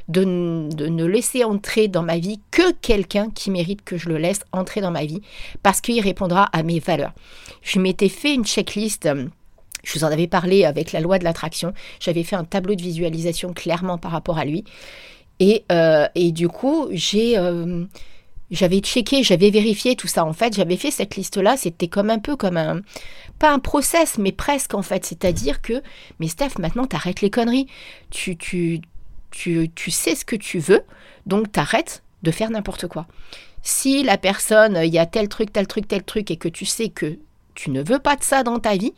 de, 0.08 0.70
de, 0.74 0.88
ne 0.88 1.06
laisser 1.06 1.44
entrer 1.44 1.88
dans 1.88 2.04
ma 2.04 2.18
vie 2.18 2.42
que 2.52 2.74
quelqu'un 2.74 3.30
qui 3.30 3.50
mérite 3.50 3.84
que 3.84 3.98
je 3.98 4.10
le 4.10 4.18
laisse 4.18 4.42
entrer 4.52 4.82
dans 4.82 4.92
ma 4.92 5.06
vie, 5.06 5.22
parce 5.64 5.82
qu'il 5.82 6.02
répondra 6.02 6.50
à 6.52 6.64
mes 6.64 6.80
valeurs. 6.80 7.14
Je 7.62 7.80
m'étais 7.80 8.10
fait 8.10 8.34
une 8.34 8.46
checklist. 8.46 9.06
Euh, 9.06 9.28
je 9.84 9.98
vous 9.98 10.06
en 10.06 10.12
avais 10.12 10.28
parlé 10.28 10.64
avec 10.64 10.92
la 10.92 11.02
loi 11.02 11.20
de 11.20 11.24
l'attraction. 11.24 11.74
J'avais 12.00 12.24
fait 12.24 12.36
un 12.36 12.46
tableau 12.46 12.76
de 12.76 12.82
visualisation 12.82 13.54
clairement 13.54 13.98
par 13.98 14.12
rapport 14.12 14.38
à 14.38 14.46
lui. 14.46 14.64
Et, 15.44 15.66
euh, 15.74 16.08
et 16.16 16.32
du 16.32 16.48
coup, 16.48 16.88
euh, 16.88 17.86
j'avais 18.50 18.80
checké, 18.80 19.24
j'avais 19.24 19.50
vérifié 19.50 19.98
tout 19.98 20.08
ça. 20.08 20.24
En 20.24 20.32
fait, 20.32 20.56
j'avais 20.56 20.78
fait 20.78 20.90
cette 20.90 21.18
liste-là. 21.18 21.58
C'était 21.58 21.90
comme 21.90 22.10
un 22.10 22.20
peu 22.20 22.38
comme 22.38 22.56
un, 22.56 22.80
pas 23.40 23.52
un 23.52 23.60
process, 23.60 24.18
mais 24.18 24.32
presque 24.32 24.74
en 24.74 24.82
fait. 24.82 25.06
C'est-à-dire 25.06 25.62
que, 25.62 25.84
mais 26.22 26.30
Steph, 26.30 26.60
maintenant, 26.60 26.86
t'arrêtes 26.86 27.20
les 27.20 27.30
conneries. 27.30 27.68
Tu, 28.10 28.38
tu, 28.38 28.80
tu, 29.32 29.70
tu 29.76 29.92
sais 29.92 30.16
ce 30.16 30.24
que 30.24 30.38
tu 30.38 30.60
veux, 30.60 30.84
donc 31.26 31.52
t'arrêtes 31.52 32.04
de 32.22 32.32
faire 32.32 32.50
n'importe 32.50 32.88
quoi. 32.88 33.06
Si 33.64 34.02
la 34.02 34.18
personne, 34.18 34.80
il 34.82 34.94
y 34.94 35.00
a 35.00 35.06
tel 35.06 35.28
truc, 35.28 35.52
tel 35.52 35.68
truc, 35.68 35.90
tel 35.90 36.04
truc, 36.04 36.32
et 36.32 36.38
que 36.38 36.48
tu 36.48 36.66
sais 36.66 36.88
que 36.88 37.20
tu 37.54 37.70
ne 37.70 37.84
veux 37.84 38.00
pas 38.00 38.16
de 38.16 38.24
ça 38.24 38.44
dans 38.44 38.60
ta 38.60 38.78
vie, 38.78 38.94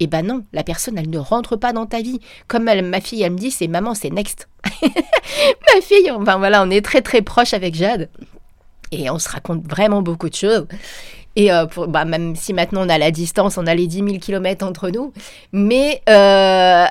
eh 0.00 0.06
ben 0.06 0.26
non, 0.26 0.44
la 0.52 0.64
personne, 0.64 0.96
elle 0.98 1.10
ne 1.10 1.18
rentre 1.18 1.56
pas 1.56 1.72
dans 1.74 1.86
ta 1.86 2.00
vie. 2.00 2.20
Comme 2.48 2.64
ma 2.64 3.00
fille, 3.00 3.22
elle 3.22 3.32
me 3.32 3.38
dit, 3.38 3.50
c'est 3.50 3.68
maman, 3.68 3.94
c'est 3.94 4.10
next. 4.10 4.48
ma 4.82 5.80
fille, 5.82 6.10
enfin 6.10 6.38
voilà, 6.38 6.62
on 6.62 6.70
est 6.70 6.84
très 6.84 7.02
très 7.02 7.20
proche 7.20 7.52
avec 7.52 7.74
Jade. 7.74 8.08
Et 8.92 9.10
on 9.10 9.18
se 9.18 9.28
raconte 9.28 9.64
vraiment 9.68 10.02
beaucoup 10.02 10.28
de 10.28 10.34
choses. 10.34 10.66
Et 11.40 11.50
euh, 11.50 11.64
bah, 11.88 12.04
même 12.04 12.36
si 12.36 12.52
maintenant 12.52 12.84
on 12.84 12.88
a 12.90 12.98
la 12.98 13.10
distance, 13.10 13.56
on 13.56 13.66
a 13.66 13.74
les 13.74 13.86
10 13.86 13.96
000 13.96 14.18
km 14.18 14.62
entre 14.66 14.90
nous, 14.90 15.14
mais 15.52 16.02
euh, 16.06 16.84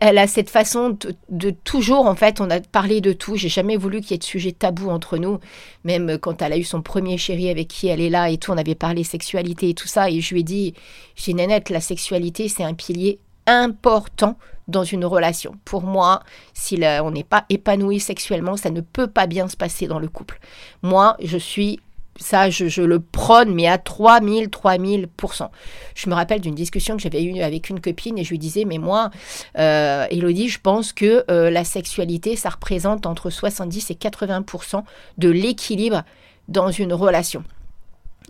elle, 0.00 0.16
a 0.16 0.26
cette 0.26 0.48
façon 0.48 0.96
de, 1.28 1.50
toujours, 1.50 2.06
en 2.06 2.14
fait, 2.14 2.40
on 2.40 2.48
a 2.48 2.60
parlé 2.60 3.02
de 3.02 3.12
tout. 3.12 3.36
J'ai 3.36 3.50
jamais 3.50 3.76
voulu 3.76 4.00
qu'il 4.00 4.12
y 4.12 4.14
ait 4.14 4.18
de 4.18 4.24
sujet 4.24 4.52
tabou 4.52 4.88
entre 4.88 5.18
nous. 5.18 5.40
Même 5.84 6.16
quand 6.16 6.40
elle 6.40 6.54
a 6.54 6.56
eu 6.56 6.64
son 6.64 6.80
premier 6.80 7.18
chéri 7.18 7.50
avec 7.50 7.68
qui 7.68 7.88
elle 7.88 8.00
est 8.00 8.08
là 8.08 8.30
et 8.30 8.38
tout, 8.38 8.50
on 8.50 8.56
avait 8.56 8.74
parlé 8.74 9.04
sexualité 9.04 9.68
et 9.68 9.74
tout 9.74 9.88
ça. 9.88 10.08
Et 10.08 10.22
je 10.22 10.32
lui 10.32 10.40
ai 10.40 10.44
dit, 10.44 10.72
j'ai 11.14 11.34
Nénette, 11.34 11.68
la 11.68 11.82
sexualité, 11.82 12.48
c'est 12.48 12.64
un 12.64 12.72
pilier 12.72 13.18
important 13.46 14.38
dans 14.68 14.84
une 14.84 15.04
relation. 15.04 15.54
Pour 15.66 15.82
moi, 15.82 16.22
si 16.54 16.80
on 17.02 17.10
n'est 17.10 17.24
pas 17.24 17.44
épanoui 17.50 18.00
sexuellement, 18.00 18.56
ça 18.56 18.70
ne 18.70 18.80
peut 18.80 19.08
pas 19.08 19.26
bien 19.26 19.48
se 19.48 19.56
passer 19.58 19.86
dans 19.86 19.98
le 19.98 20.08
couple. 20.08 20.40
Moi, 20.80 21.14
je 21.22 21.36
suis 21.36 21.78
ça, 22.20 22.50
je, 22.50 22.82
le 22.82 23.00
prône, 23.00 23.54
mais 23.54 23.66
à 23.66 23.78
3000, 23.78 24.48
3000%. 24.48 25.48
Je 25.94 26.10
me 26.10 26.14
rappelle 26.14 26.40
d'une 26.40 26.54
discussion 26.54 26.96
que 26.96 27.02
j'avais 27.02 27.22
eue 27.22 27.40
avec 27.40 27.70
une 27.70 27.80
copine 27.80 28.18
et 28.18 28.24
je 28.24 28.30
lui 28.30 28.38
disais, 28.38 28.64
mais 28.64 28.78
moi, 28.78 29.10
euh, 29.58 30.06
Elodie, 30.10 30.48
je 30.48 30.60
pense 30.60 30.92
que 30.92 31.24
euh, 31.30 31.50
la 31.50 31.64
sexualité, 31.64 32.36
ça 32.36 32.50
représente 32.50 33.06
entre 33.06 33.30
70 33.30 33.90
et 33.90 33.94
80% 33.94 34.82
de 35.18 35.30
l'équilibre 35.30 36.02
dans 36.48 36.70
une 36.70 36.92
relation 36.92 37.44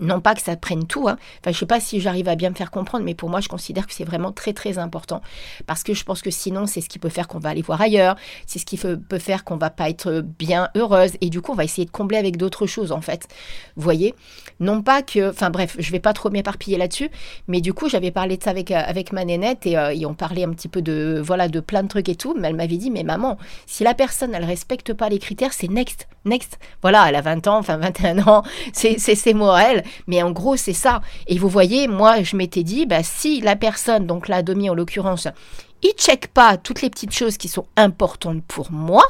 non 0.00 0.20
pas 0.20 0.34
que 0.34 0.42
ça 0.42 0.56
prenne 0.56 0.86
tout, 0.86 1.08
hein. 1.08 1.16
enfin 1.40 1.52
je 1.52 1.58
sais 1.58 1.66
pas 1.66 1.80
si 1.80 2.00
j'arrive 2.00 2.28
à 2.28 2.34
bien 2.34 2.50
me 2.50 2.54
faire 2.54 2.70
comprendre, 2.70 3.04
mais 3.04 3.14
pour 3.14 3.28
moi 3.28 3.40
je 3.40 3.48
considère 3.48 3.86
que 3.86 3.94
c'est 3.94 4.04
vraiment 4.04 4.32
très 4.32 4.52
très 4.52 4.78
important 4.78 5.20
parce 5.66 5.82
que 5.82 5.94
je 5.94 6.04
pense 6.04 6.22
que 6.22 6.30
sinon 6.30 6.66
c'est 6.66 6.80
ce 6.80 6.88
qui 6.88 6.98
peut 6.98 7.08
faire 7.08 7.28
qu'on 7.28 7.38
va 7.38 7.50
aller 7.50 7.62
voir 7.62 7.80
ailleurs, 7.80 8.16
c'est 8.46 8.58
ce 8.58 8.66
qui 8.66 8.76
peut 8.76 9.18
faire 9.18 9.44
qu'on 9.44 9.56
va 9.56 9.70
pas 9.70 9.90
être 9.90 10.24
bien 10.38 10.68
heureuse 10.76 11.12
et 11.20 11.30
du 11.30 11.40
coup 11.40 11.52
on 11.52 11.54
va 11.56 11.64
essayer 11.64 11.84
de 11.84 11.90
combler 11.90 12.16
avec 12.16 12.36
d'autres 12.36 12.66
choses 12.66 12.92
en 12.92 13.00
fait. 13.00 13.28
Vous 13.76 13.82
voyez? 13.82 14.14
Non 14.60 14.82
pas 14.82 15.02
que, 15.02 15.30
enfin 15.30 15.50
bref, 15.50 15.76
je 15.78 15.90
vais 15.92 16.00
pas 16.00 16.12
trop 16.12 16.30
m'éparpiller 16.30 16.78
là-dessus, 16.78 17.10
mais 17.48 17.60
du 17.60 17.72
coup 17.72 17.88
j'avais 17.88 18.10
parlé 18.10 18.36
de 18.36 18.42
ça 18.42 18.50
avec, 18.50 18.70
euh, 18.70 18.82
ma 19.12 19.24
nénette 19.24 19.66
et, 19.66 19.76
euh, 19.76 19.94
on 20.06 20.14
parlait 20.14 20.44
un 20.44 20.50
petit 20.50 20.68
peu 20.68 20.82
de 20.82 21.20
voilà 21.24 21.48
de 21.48 21.60
plein 21.60 21.82
de 21.82 21.88
trucs 21.88 22.08
et 22.08 22.16
tout, 22.16 22.34
mais 22.38 22.48
elle 22.48 22.56
m'avait 22.56 22.76
dit 22.76 22.90
mais 22.90 23.02
maman, 23.02 23.38
si 23.66 23.84
la 23.84 23.94
personne 23.94 24.34
elle 24.34 24.44
respecte 24.44 24.92
pas 24.92 25.08
les 25.08 25.18
critères, 25.18 25.52
c'est 25.52 25.68
next, 25.68 26.08
next. 26.24 26.58
Voilà, 26.82 27.08
elle 27.08 27.16
a 27.16 27.20
20 27.20 27.46
ans, 27.46 27.58
enfin 27.58 27.76
21 27.76 28.18
ans, 28.26 28.42
c'est 28.72 28.98
c'est 28.98 29.16
elle 29.32 29.81
mais 30.06 30.22
en 30.22 30.30
gros, 30.30 30.56
c'est 30.56 30.72
ça. 30.72 31.02
Et 31.26 31.38
vous 31.38 31.48
voyez, 31.48 31.88
moi, 31.88 32.22
je 32.22 32.36
m'étais 32.36 32.62
dit, 32.62 32.86
bah, 32.86 33.02
si 33.02 33.40
la 33.40 33.56
personne, 33.56 34.06
donc 34.06 34.28
la 34.28 34.42
demi 34.42 34.70
en 34.70 34.74
l'occurrence, 34.74 35.28
il 35.82 35.92
check 35.92 36.28
pas 36.28 36.56
toutes 36.56 36.82
les 36.82 36.90
petites 36.90 37.14
choses 37.14 37.36
qui 37.36 37.48
sont 37.48 37.66
importantes 37.76 38.42
pour 38.46 38.70
moi, 38.70 39.04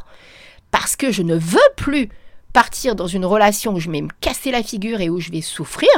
parce 0.71 0.97
que 0.97 1.13
je 1.13 1.23
ne 1.23 1.37
veux 1.37 1.61
plus 1.77 2.09
partir 2.53 2.95
dans 2.95 3.07
une 3.07 3.25
relation 3.25 3.75
où 3.75 3.81
je 3.81 3.91
vais 3.91 4.03
me 4.03 4.09
casser 4.21 4.51
la 4.51 4.63
figure 4.63 5.01
et 5.01 5.09
où 5.09 5.21
je 5.21 5.31
vais 5.31 5.41
souffrir, 5.41 5.89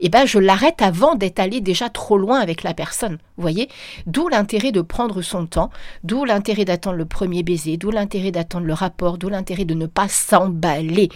eh 0.00 0.08
ben 0.08 0.26
je 0.26 0.38
l'arrête 0.38 0.82
avant 0.82 1.14
d'être 1.14 1.38
allé 1.38 1.60
déjà 1.60 1.88
trop 1.88 2.18
loin 2.18 2.40
avec 2.40 2.62
la 2.62 2.74
personne. 2.74 3.18
Vous 3.36 3.42
voyez 3.42 3.68
D'où 4.06 4.28
l'intérêt 4.28 4.72
de 4.72 4.80
prendre 4.80 5.22
son 5.22 5.46
temps, 5.46 5.70
d'où 6.02 6.24
l'intérêt 6.24 6.64
d'attendre 6.64 6.96
le 6.96 7.04
premier 7.04 7.42
baiser, 7.42 7.76
d'où 7.76 7.90
l'intérêt 7.90 8.32
d'attendre 8.32 8.66
le 8.66 8.72
rapport, 8.72 9.18
d'où 9.18 9.28
l'intérêt 9.28 9.64
de 9.64 9.74
ne 9.74 9.86
pas 9.86 10.08
s'emballer. 10.08 11.08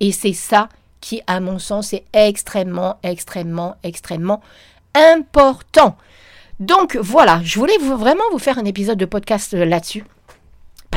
Et 0.00 0.12
c'est 0.12 0.32
ça 0.32 0.68
qui, 1.04 1.20
à 1.26 1.38
mon 1.38 1.58
sens, 1.58 1.92
est 1.92 2.06
extrêmement, 2.14 2.96
extrêmement, 3.02 3.76
extrêmement 3.82 4.40
important. 4.94 5.98
Donc 6.60 6.96
voilà, 6.96 7.40
je 7.44 7.58
voulais 7.58 7.76
vraiment 7.76 8.24
vous 8.32 8.38
faire 8.38 8.58
un 8.58 8.64
épisode 8.64 8.96
de 8.96 9.04
podcast 9.04 9.52
là-dessus 9.52 10.04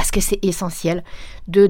parce 0.08 0.26
que 0.26 0.36
c'est 0.36 0.46
essentiel 0.46 1.04
de, 1.50 1.67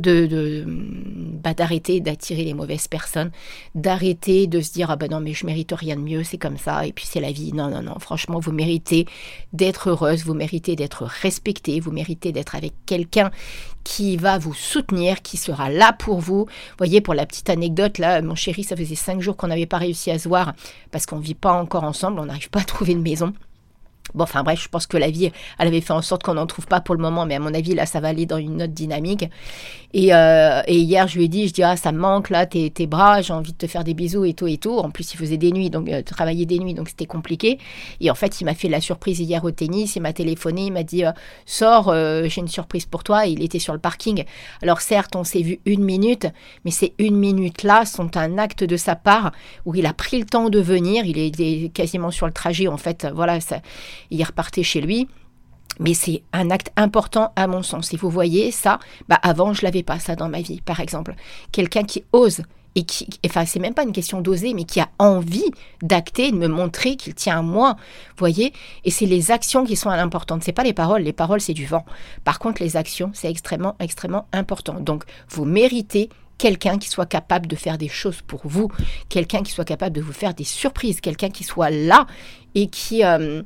bah, 1.43 1.56
d'arrêter 1.56 2.02
d'attirer 2.02 2.43
les 2.43 2.54
mauvaises 2.54 2.88
personnes, 2.88 3.32
d'arrêter 3.73 4.45
de 4.45 4.62
se 4.62 4.71
dire 4.73 4.91
ah 4.91 4.95
ben 4.95 5.10
non 5.10 5.19
mais 5.21 5.34
je 5.34 5.43
mérite 5.47 5.71
rien 5.71 5.95
de 5.95 6.02
mieux, 6.02 6.23
c'est 6.23 6.38
comme 6.38 6.58
ça 6.58 6.86
et 6.86 6.93
puis 6.93 7.06
c'est 7.08 7.19
la 7.19 7.32
vie. 7.32 7.52
Non 7.52 7.71
non 7.71 7.82
non, 7.82 7.97
franchement 7.97 8.39
vous 8.39 8.52
méritez 8.52 9.08
d'être 9.54 9.89
heureuse, 9.89 10.23
vous 10.23 10.36
méritez 10.36 10.76
d'être 10.76 11.04
respectée, 11.04 11.80
vous 11.80 11.91
méritez 11.91 12.32
d'être 12.32 12.54
avec 12.54 12.73
quelqu'un 12.86 13.32
qui 13.84 14.17
va 14.17 14.38
vous 14.38 14.54
soutenir, 14.54 15.23
qui 15.23 15.38
sera 15.38 15.71
là 15.71 15.91
pour 15.93 16.19
vous. 16.19 16.45
Vous 16.45 16.78
voyez 16.78 17.02
pour 17.02 17.15
la 17.15 17.26
petite 17.26 17.50
anecdote 17.50 17.97
là, 17.97 18.21
mon 18.21 18.36
chéri 18.36 18.63
ça 18.63 18.76
faisait 18.76 18.93
cinq 18.93 19.19
jours 19.19 19.36
qu'on 19.36 19.47
n'avait 19.47 19.65
pas 19.65 19.78
réussi 19.80 20.12
à 20.12 20.19
se 20.19 20.28
voir 20.30 20.54
parce 20.91 21.08
qu'on 21.08 21.17
vit 21.17 21.34
pas 21.34 21.54
encore 21.54 21.86
ensemble, 21.86 22.19
on 22.19 22.26
n'arrive 22.26 22.52
pas 22.52 22.60
à 22.60 22.65
trouver 22.65 22.93
de 22.93 23.02
maison. 23.02 23.34
Bon, 24.13 24.24
enfin 24.24 24.43
bref, 24.43 24.62
je 24.62 24.70
pense 24.70 24.88
que 24.88 24.98
la 24.98 25.10
vie, 25.10 25.32
elle 25.60 25.67
avait 25.67 25.82
fait 25.82 25.93
en 25.93 26.02
sorte 26.02 26.24
qu'on 26.24 26.36
n'en 26.36 26.48
trouve 26.48 26.67
pas 26.67 26.82
pour 26.82 26.96
le 26.96 27.02
moment, 27.02 27.26
mais 27.26 27.36
à 27.36 27.39
mon 27.39 27.54
avis, 27.54 27.76
là, 27.76 27.86
ça 27.86 28.00
va 28.00 28.10
aller 28.10 28.26
dans 28.26 28.38
une 28.38 28.63
autre 28.63 28.74
dynamique. 28.74 29.26
Et, 29.93 30.13
euh, 30.13 30.62
hier, 30.67 31.08
je 31.08 31.17
lui 31.17 31.26
ai 31.26 31.28
dit, 31.28 31.48
je 31.48 31.54
dis, 31.54 31.63
ah, 31.63 31.78
ça 31.78 31.91
me 31.91 32.00
manque, 32.00 32.30
là, 32.30 32.46
tes, 32.46 32.70
tes 32.70 32.88
bras, 32.88 33.22
j'ai 33.22 33.34
envie 33.34 33.54
de 33.54 33.58
te 33.58 33.67
faire 33.67 33.84
des 33.84 33.93
bisous 33.93 34.26
et 34.26 34.34
tout 34.34 34.48
et 34.48 34.58
tout. 34.58 34.78
En 34.78 34.89
plus, 34.89 35.13
il 35.13 35.17
faisait 35.17 35.38
des 35.38 35.52
nuits, 35.52 35.70
donc 35.70 35.89
euh, 35.89 36.02
travailler 36.02 36.46
des 36.46 36.60
nuits, 36.60 36.74
donc 36.74 36.89
c'était 36.89 37.06
compliqué. 37.06 37.60
Et 38.02 38.12
en 38.12 38.15
fait, 38.15 38.41
il 38.41 38.46
m'a 38.46 38.54
fait 38.54 38.70
la 38.70 38.82
surprise 38.82 39.20
hier 39.20 39.43
au 39.43 39.52
tennis, 39.52 39.96
il 39.96 40.02
m'a 40.02 40.13
téléphoné, 40.13 40.65
il 40.67 40.74
m'a 40.74 40.84
dit, 40.84 41.06
euh, 41.06 41.12
sors, 41.46 41.93
j'ai 41.93 42.41
une 42.41 42.48
surprise 42.48 42.86
pour 42.86 43.04
toi. 43.04 43.26
il 43.26 43.43
était 43.43 43.60
sur 43.60 43.74
le 43.74 43.80
parking. 43.80 44.24
Alors 44.62 44.82
certes, 44.82 45.15
on 45.15 45.24
s'est 45.24 45.41
vu 45.41 45.60
une 45.65 45.84
minute, 45.84 46.28
mais 46.65 46.72
ces 46.72 46.93
une 46.98 47.15
minute-là 47.15 47.86
sont 47.86 48.17
un 48.17 48.38
acte 48.38 48.63
de 48.63 48.78
sa 48.78 48.96
part 48.96 49.32
où 49.65 49.76
il 49.76 49.86
a 49.86 49.93
pris 49.93 50.20
le 50.20 50.26
temps 50.26 50.50
de 50.50 50.60
venir. 50.60 51.06
Il 51.06 51.17
est, 51.17 51.70
quasiment 51.70 52.12
sur 52.12 52.26
le 52.26 52.34
trajet, 52.34 52.67
en 52.67 52.78
fait. 52.78 53.08
Voilà, 53.13 53.39
ça 53.39 53.62
il 54.12 54.23
repartait 54.23 54.63
chez 54.63 54.81
lui. 54.81 55.07
Mais 55.79 55.93
c'est 55.93 56.23
un 56.33 56.49
acte 56.49 56.71
important 56.75 57.31
à 57.36 57.45
mon 57.45 57.62
sens. 57.62 57.93
Et 57.93 57.97
vous 57.97 58.10
voyez 58.10 58.51
ça, 58.51 58.79
bah 59.10 59.19
avant 59.21 59.53
je 59.53 59.63
l'avais 59.63 59.83
pas 59.83 59.99
ça 59.99 60.15
dans 60.15 60.29
ma 60.29 60.41
vie, 60.41 60.62
par 60.62 60.79
exemple. 60.79 61.13
Quelqu'un 61.51 61.83
qui 61.83 62.03
ose 62.13 62.41
et 62.73 62.83
qui, 62.83 63.07
enfin 63.25 63.45
c'est 63.45 63.60
même 63.60 63.73
pas 63.73 63.83
une 63.83 63.91
question 63.91 64.21
d'oser, 64.21 64.53
mais 64.53 64.63
qui 64.63 64.79
a 64.79 64.89
envie 64.99 65.51
d'acter, 65.81 66.31
de 66.31 66.38
me 66.38 66.47
montrer 66.47 66.95
qu'il 66.95 67.15
tient 67.15 67.39
à 67.39 67.41
moi, 67.41 67.75
voyez. 68.17 68.53
Et 68.86 68.91
c'est 68.91 69.05
les 69.05 69.31
actions 69.31 69.65
qui 69.65 69.75
sont 69.75 69.89
importantes. 69.89 70.43
C'est 70.43 70.51
pas 70.51 70.63
les 70.63 70.73
paroles. 70.73 71.01
Les 71.01 71.13
paroles 71.13 71.41
c'est 71.41 71.53
du 71.53 71.65
vent. 71.65 71.86
Par 72.23 72.39
contre 72.39 72.62
les 72.63 72.77
actions 72.77 73.12
c'est 73.13 73.29
extrêmement 73.29 73.75
extrêmement 73.79 74.27
important. 74.31 74.79
Donc 74.79 75.03
vous 75.29 75.45
méritez 75.45 76.10
quelqu'un 76.38 76.78
qui 76.78 76.89
soit 76.89 77.06
capable 77.06 77.47
de 77.47 77.56
faire 77.56 77.78
des 77.78 77.88
choses 77.88 78.21
pour 78.21 78.41
vous, 78.45 78.69
quelqu'un 79.10 79.43
qui 79.43 79.52
soit 79.52 79.65
capable 79.65 79.95
de 79.95 80.02
vous 80.02 80.13
faire 80.13 80.34
des 80.34 80.43
surprises, 80.43 81.02
quelqu'un 81.02 81.30
qui 81.30 81.43
soit 81.43 81.69
là 81.69 82.08
et 82.56 82.67
qui 82.67 83.04
euh, 83.04 83.41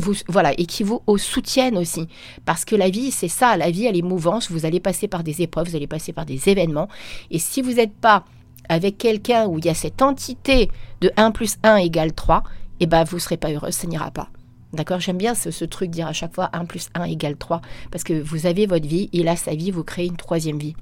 vous 0.00 0.14
voilà 0.28 0.54
qui 0.54 0.82
vous 0.82 1.02
soutienne 1.18 1.76
aussi 1.76 2.08
parce 2.44 2.64
que 2.64 2.74
la 2.76 2.90
vie 2.90 3.10
c'est 3.10 3.28
ça, 3.28 3.56
la 3.56 3.70
vie 3.70 3.86
elle 3.86 3.96
est 3.96 4.02
mouvance, 4.02 4.50
vous 4.50 4.66
allez 4.66 4.80
passer 4.80 5.08
par 5.08 5.22
des 5.22 5.42
épreuves, 5.42 5.68
vous 5.68 5.76
allez 5.76 5.86
passer 5.86 6.12
par 6.12 6.26
des 6.26 6.48
événements 6.48 6.88
et 7.30 7.38
si 7.38 7.62
vous 7.62 7.74
n'êtes 7.74 7.94
pas 7.94 8.24
avec 8.68 8.98
quelqu'un 8.98 9.46
où 9.46 9.58
il 9.58 9.64
y 9.64 9.68
a 9.68 9.74
cette 9.74 10.02
entité 10.02 10.70
de 11.00 11.12
1 11.16 11.30
plus 11.30 11.56
1 11.62 11.76
égale 11.76 12.12
3, 12.12 12.42
eh 12.80 12.86
ben 12.86 13.04
vous 13.04 13.18
serez 13.18 13.36
pas 13.36 13.50
heureuse, 13.50 13.74
ça 13.74 13.86
n'ira 13.86 14.10
pas. 14.10 14.28
D'accord? 14.72 14.98
J'aime 14.98 15.18
bien 15.18 15.36
ce, 15.36 15.52
ce, 15.52 15.64
truc 15.64 15.90
dire 15.90 16.08
à 16.08 16.12
chaque 16.12 16.34
fois 16.34 16.50
1 16.52 16.64
plus 16.64 16.88
1 16.94 17.04
égale 17.04 17.36
3 17.36 17.60
parce 17.92 18.02
que 18.02 18.20
vous 18.20 18.46
avez 18.46 18.66
votre 18.66 18.86
vie 18.86 19.08
et 19.12 19.22
là 19.22 19.36
sa 19.36 19.54
vie 19.54 19.70
vous 19.70 19.84
créez 19.84 20.06
une 20.06 20.16
troisième 20.16 20.58
vie. 20.58 20.74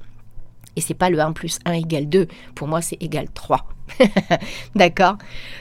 Et 0.76 0.80
c'est 0.80 0.94
pas 0.94 1.10
le 1.10 1.20
1 1.20 1.32
plus 1.32 1.58
1 1.64 1.72
égale 1.72 2.08
2. 2.08 2.26
Pour 2.54 2.68
moi, 2.68 2.80
c'est 2.82 3.00
égal 3.00 3.26
3. 3.32 3.66
D'accord? 4.74 5.16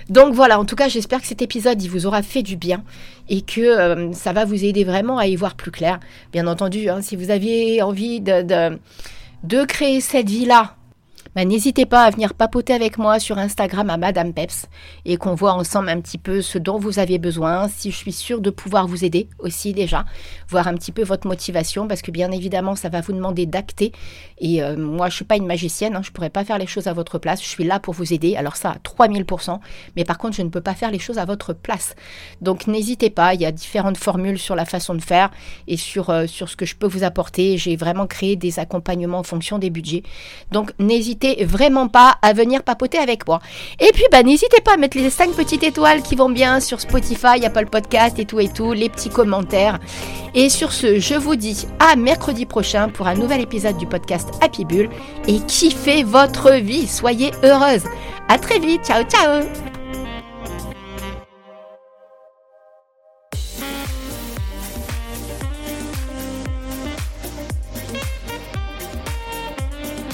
Donc 0.09 0.33
voilà, 0.33 0.59
en 0.59 0.65
tout 0.65 0.75
cas, 0.75 0.87
j'espère 0.87 1.21
que 1.21 1.27
cet 1.27 1.41
épisode, 1.41 1.81
il 1.81 1.89
vous 1.89 2.05
aura 2.05 2.21
fait 2.21 2.41
du 2.41 2.55
bien 2.55 2.83
et 3.29 3.41
que 3.41 3.61
euh, 3.61 4.11
ça 4.13 4.33
va 4.33 4.45
vous 4.45 4.63
aider 4.63 4.83
vraiment 4.83 5.17
à 5.17 5.27
y 5.27 5.35
voir 5.35 5.55
plus 5.55 5.71
clair. 5.71 5.99
Bien 6.31 6.47
entendu, 6.47 6.89
hein, 6.89 7.01
si 7.01 7.15
vous 7.15 7.31
aviez 7.31 7.81
envie 7.81 8.21
de, 8.21 8.41
de, 8.41 8.79
de 9.43 9.65
créer 9.65 10.01
cette 10.01 10.29
vie-là, 10.29 10.75
bah, 11.35 11.45
n'hésitez 11.45 11.85
pas 11.85 12.03
à 12.03 12.09
venir 12.11 12.33
papoter 12.33 12.73
avec 12.73 12.97
moi 12.97 13.19
sur 13.19 13.37
Instagram 13.37 13.89
à 13.89 13.97
Madame 13.97 14.33
Peps 14.33 14.67
et 15.05 15.17
qu'on 15.17 15.33
voit 15.33 15.53
ensemble 15.53 15.89
un 15.89 15.99
petit 15.99 16.17
peu 16.17 16.41
ce 16.41 16.57
dont 16.57 16.77
vous 16.77 16.99
avez 16.99 17.17
besoin, 17.17 17.67
si 17.67 17.91
je 17.91 17.97
suis 17.97 18.11
sûre 18.11 18.39
de 18.39 18.49
pouvoir 18.49 18.87
vous 18.87 19.03
aider 19.03 19.27
aussi 19.39 19.73
déjà, 19.73 20.05
voir 20.47 20.67
un 20.67 20.75
petit 20.75 20.91
peu 20.91 21.03
votre 21.03 21.27
motivation 21.27 21.87
parce 21.87 22.01
que 22.01 22.11
bien 22.11 22.31
évidemment 22.31 22.75
ça 22.75 22.89
va 22.89 23.01
vous 23.01 23.13
demander 23.13 23.45
d'acter 23.45 23.91
et 24.37 24.61
euh, 24.61 24.77
moi 24.77 25.09
je 25.09 25.15
suis 25.15 25.25
pas 25.25 25.37
une 25.37 25.47
magicienne, 25.47 25.95
hein, 25.95 26.01
je 26.03 26.11
pourrais 26.11 26.29
pas 26.29 26.45
faire 26.45 26.57
les 26.57 26.67
choses 26.67 26.87
à 26.87 26.93
votre 26.93 27.17
place, 27.17 27.41
je 27.41 27.47
suis 27.47 27.63
là 27.63 27.79
pour 27.79 27.93
vous 27.93 28.13
aider, 28.13 28.35
alors 28.35 28.55
ça 28.55 28.71
à 28.71 28.77
3000%, 28.77 29.59
mais 29.95 30.03
par 30.03 30.17
contre 30.17 30.35
je 30.35 30.41
ne 30.43 30.49
peux 30.49 30.61
pas 30.61 30.75
faire 30.75 30.91
les 30.91 30.99
choses 30.99 31.17
à 31.17 31.25
votre 31.25 31.53
place. 31.53 31.95
Donc 32.41 32.67
n'hésitez 32.67 33.09
pas, 33.09 33.33
il 33.33 33.41
y 33.41 33.45
a 33.45 33.51
différentes 33.51 33.97
formules 33.97 34.37
sur 34.37 34.55
la 34.55 34.65
façon 34.65 34.93
de 34.93 35.01
faire 35.01 35.31
et 35.67 35.77
sur, 35.77 36.09
euh, 36.09 36.27
sur 36.27 36.49
ce 36.49 36.55
que 36.55 36.65
je 36.65 36.75
peux 36.75 36.87
vous 36.87 37.03
apporter, 37.03 37.57
j'ai 37.57 37.75
vraiment 37.75 38.07
créé 38.07 38.35
des 38.35 38.59
accompagnements 38.59 39.19
en 39.19 39.23
fonction 39.23 39.57
des 39.57 39.69
budgets. 39.69 40.03
Donc 40.51 40.71
vraiment 41.45 41.87
pas 41.87 42.15
à 42.21 42.33
venir 42.33 42.63
papoter 42.63 42.97
avec 42.97 43.27
moi. 43.27 43.39
Et 43.79 43.91
puis, 43.93 44.03
bah, 44.11 44.23
n'hésitez 44.23 44.61
pas 44.61 44.73
à 44.73 44.77
mettre 44.77 44.97
les 44.97 45.09
5 45.09 45.31
petites 45.31 45.63
étoiles 45.63 46.01
qui 46.01 46.15
vont 46.15 46.29
bien 46.29 46.59
sur 46.59 46.79
Spotify, 46.79 47.45
Apple 47.45 47.67
Podcast 47.67 48.19
et 48.19 48.25
tout 48.25 48.39
et 48.39 48.49
tout, 48.49 48.73
les 48.73 48.89
petits 48.89 49.09
commentaires. 49.09 49.79
Et 50.35 50.49
sur 50.49 50.71
ce, 50.71 50.99
je 50.99 51.15
vous 51.15 51.35
dis 51.35 51.67
à 51.79 51.95
mercredi 51.95 52.45
prochain 52.45 52.89
pour 52.89 53.07
un 53.07 53.15
nouvel 53.15 53.41
épisode 53.41 53.77
du 53.77 53.87
podcast 53.87 54.29
Happy 54.41 54.65
Bull 54.65 54.89
et 55.27 55.39
kiffez 55.47 56.03
votre 56.03 56.51
vie, 56.53 56.87
soyez 56.87 57.31
heureuse. 57.43 57.83
À 58.27 58.37
très 58.37 58.59
vite, 58.59 58.85
ciao 58.85 59.03
ciao 59.03 59.82